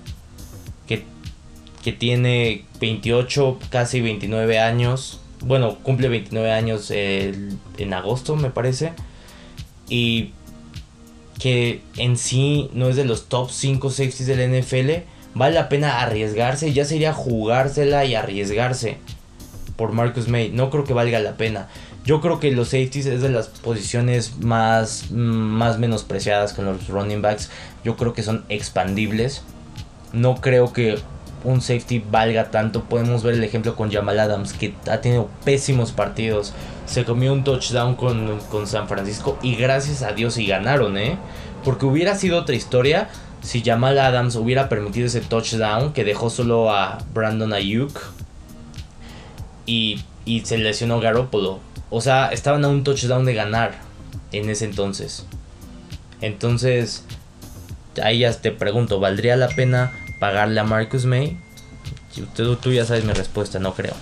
que 1.84 1.92
tiene 1.92 2.64
28, 2.80 3.58
casi 3.68 4.00
29 4.00 4.58
años. 4.58 5.20
Bueno, 5.42 5.76
cumple 5.82 6.08
29 6.08 6.50
años 6.50 6.90
en 6.90 7.92
agosto, 7.92 8.36
me 8.36 8.48
parece. 8.48 8.94
Y 9.90 10.32
que 11.38 11.82
en 11.98 12.16
sí 12.16 12.70
no 12.72 12.88
es 12.88 12.96
de 12.96 13.04
los 13.04 13.28
top 13.28 13.50
5 13.50 13.90
safeties 13.90 14.26
del 14.26 14.60
NFL. 14.60 15.04
Vale 15.34 15.54
la 15.54 15.68
pena 15.68 16.00
arriesgarse. 16.00 16.72
Ya 16.72 16.86
sería 16.86 17.12
jugársela 17.12 18.06
y 18.06 18.14
arriesgarse 18.14 18.96
por 19.76 19.92
Marcus 19.92 20.26
May. 20.26 20.50
No 20.50 20.70
creo 20.70 20.84
que 20.84 20.94
valga 20.94 21.20
la 21.20 21.36
pena. 21.36 21.68
Yo 22.06 22.22
creo 22.22 22.40
que 22.40 22.50
los 22.50 22.68
safeties 22.68 23.04
es 23.04 23.20
de 23.20 23.28
las 23.28 23.48
posiciones 23.48 24.38
más, 24.38 25.10
más 25.10 25.78
menospreciadas 25.78 26.54
con 26.54 26.64
los 26.64 26.88
running 26.88 27.20
backs. 27.20 27.50
Yo 27.84 27.96
creo 27.98 28.14
que 28.14 28.22
son 28.22 28.46
expandibles. 28.48 29.42
No 30.14 30.36
creo 30.36 30.72
que 30.72 30.98
un 31.44 31.60
safety 31.60 32.02
valga 32.10 32.50
tanto. 32.50 32.84
Podemos 32.84 33.22
ver 33.22 33.34
el 33.34 33.44
ejemplo 33.44 33.76
con 33.76 33.92
Jamal 33.92 34.18
Adams, 34.18 34.52
que 34.52 34.74
ha 34.90 35.00
tenido 35.00 35.28
pésimos 35.44 35.92
partidos. 35.92 36.52
Se 36.86 37.04
comió 37.04 37.32
un 37.32 37.44
touchdown 37.44 37.94
con, 37.94 38.66
San 38.66 38.88
Francisco 38.88 39.38
y 39.42 39.54
gracias 39.54 40.02
a 40.02 40.12
Dios 40.12 40.38
y 40.38 40.46
ganaron, 40.46 40.98
¿eh? 40.98 41.18
Porque 41.64 41.86
hubiera 41.86 42.16
sido 42.16 42.38
otra 42.38 42.54
historia 42.54 43.08
si 43.42 43.62
Jamal 43.62 43.98
Adams 43.98 44.36
hubiera 44.36 44.68
permitido 44.68 45.06
ese 45.06 45.20
touchdown 45.20 45.92
que 45.92 46.04
dejó 46.04 46.30
solo 46.30 46.70
a 46.70 46.98
Brandon 47.12 47.52
Ayuk 47.52 48.00
y, 49.66 50.02
y 50.24 50.40
se 50.40 50.58
lesionó 50.58 51.00
Garoppolo. 51.00 51.60
O 51.90 52.00
sea, 52.00 52.28
estaban 52.28 52.64
a 52.64 52.68
un 52.68 52.84
touchdown 52.84 53.24
de 53.24 53.34
ganar 53.34 53.74
en 54.32 54.48
ese 54.48 54.64
entonces. 54.64 55.26
Entonces, 56.20 57.04
ahí 58.02 58.20
ya 58.20 58.32
te 58.32 58.50
pregunto, 58.50 59.00
¿valdría 59.00 59.36
la 59.36 59.48
pena 59.48 59.92
pagarle 60.24 60.58
a 60.58 60.64
Marcus 60.64 61.04
May? 61.04 61.36
Tú, 62.34 62.56
tú 62.56 62.72
ya 62.72 62.86
sabes 62.86 63.04
mi 63.04 63.12
respuesta, 63.12 63.58
no 63.58 63.74
creo. 63.74 63.92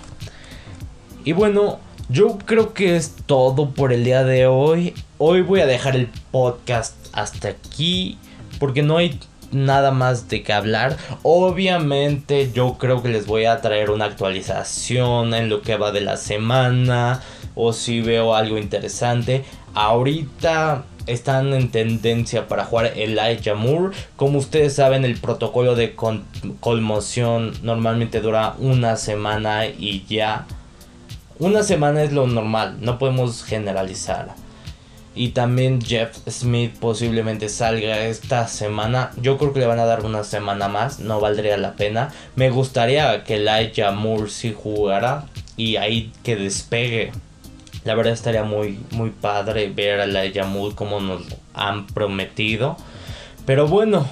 Y 1.24 1.32
bueno, 1.32 1.80
yo 2.08 2.38
creo 2.38 2.74
que 2.74 2.94
es 2.94 3.16
todo 3.26 3.70
por 3.70 3.92
el 3.92 4.04
día 4.04 4.22
de 4.22 4.46
hoy. 4.46 4.94
Hoy 5.18 5.40
voy 5.40 5.62
a 5.62 5.66
dejar 5.66 5.96
el 5.96 6.08
podcast 6.30 6.94
hasta 7.12 7.48
aquí 7.48 8.18
porque 8.60 8.82
no 8.84 8.98
hay 8.98 9.18
nada 9.50 9.90
más 9.90 10.28
de 10.28 10.44
qué 10.44 10.52
hablar. 10.52 10.96
Obviamente 11.24 12.52
yo 12.54 12.78
creo 12.78 13.02
que 13.02 13.08
les 13.08 13.26
voy 13.26 13.46
a 13.46 13.60
traer 13.60 13.90
una 13.90 14.04
actualización 14.04 15.34
en 15.34 15.48
lo 15.48 15.60
que 15.60 15.76
va 15.76 15.90
de 15.90 16.02
la 16.02 16.16
semana 16.16 17.20
o 17.56 17.72
si 17.72 18.00
veo 18.00 18.36
algo 18.36 18.58
interesante. 18.58 19.44
Ahorita 19.74 20.84
están 21.06 21.52
en 21.52 21.70
tendencia 21.70 22.48
para 22.48 22.64
jugar 22.64 22.92
el 22.96 23.18
Moore. 23.56 23.94
Como 24.16 24.38
ustedes 24.38 24.74
saben, 24.74 25.04
el 25.04 25.18
protocolo 25.18 25.74
de 25.74 25.94
conmoción 26.60 27.52
normalmente 27.62 28.20
dura 28.20 28.54
una 28.58 28.96
semana 28.96 29.66
y 29.66 30.04
ya. 30.08 30.46
Una 31.38 31.62
semana 31.62 32.02
es 32.02 32.12
lo 32.12 32.26
normal, 32.26 32.78
no 32.80 32.98
podemos 32.98 33.44
generalizar. 33.44 34.34
Y 35.14 35.30
también 35.30 35.82
Jeff 35.82 36.16
Smith 36.28 36.74
posiblemente 36.78 37.48
salga 37.48 38.06
esta 38.06 38.48
semana. 38.48 39.10
Yo 39.20 39.36
creo 39.36 39.52
que 39.52 39.60
le 39.60 39.66
van 39.66 39.78
a 39.78 39.84
dar 39.84 40.04
una 40.04 40.24
semana 40.24 40.68
más, 40.68 41.00
no 41.00 41.20
valdría 41.20 41.56
la 41.58 41.74
pena. 41.74 42.10
Me 42.34 42.50
gustaría 42.50 43.24
que 43.24 43.34
Elijah 43.34 43.90
Moore 43.90 44.30
sí 44.30 44.54
jugara 44.56 45.26
y 45.56 45.76
ahí 45.76 46.12
que 46.22 46.36
despegue 46.36 47.12
La 47.84 47.94
verdad 47.94 48.12
estaría 48.12 48.44
muy, 48.44 48.78
muy 48.90 49.10
padre 49.10 49.70
ver 49.74 50.00
a 50.00 50.06
la 50.06 50.26
Yamul 50.26 50.74
como 50.74 51.00
nos 51.00 51.22
han 51.54 51.86
prometido. 51.88 52.76
Pero 53.44 53.66
bueno, 53.66 54.06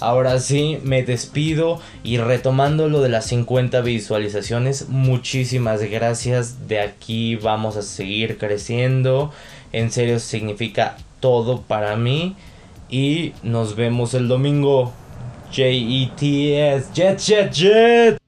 ahora 0.00 0.38
sí 0.40 0.78
me 0.82 1.02
despido 1.02 1.80
y 2.02 2.18
retomando 2.18 2.88
lo 2.88 3.00
de 3.00 3.08
las 3.08 3.26
50 3.26 3.80
visualizaciones, 3.80 4.88
muchísimas 4.88 5.82
gracias. 5.82 6.68
De 6.68 6.80
aquí 6.80 7.36
vamos 7.36 7.76
a 7.76 7.82
seguir 7.82 8.36
creciendo. 8.36 9.32
En 9.72 9.90
serio 9.90 10.18
significa 10.18 10.96
todo 11.20 11.62
para 11.62 11.96
mí. 11.96 12.36
Y 12.90 13.32
nos 13.42 13.74
vemos 13.74 14.12
el 14.14 14.28
domingo. 14.28 14.92
J-E-T-S. 15.50 16.90
Jet, 16.92 17.18
jet, 17.18 17.52
jet. 17.52 18.23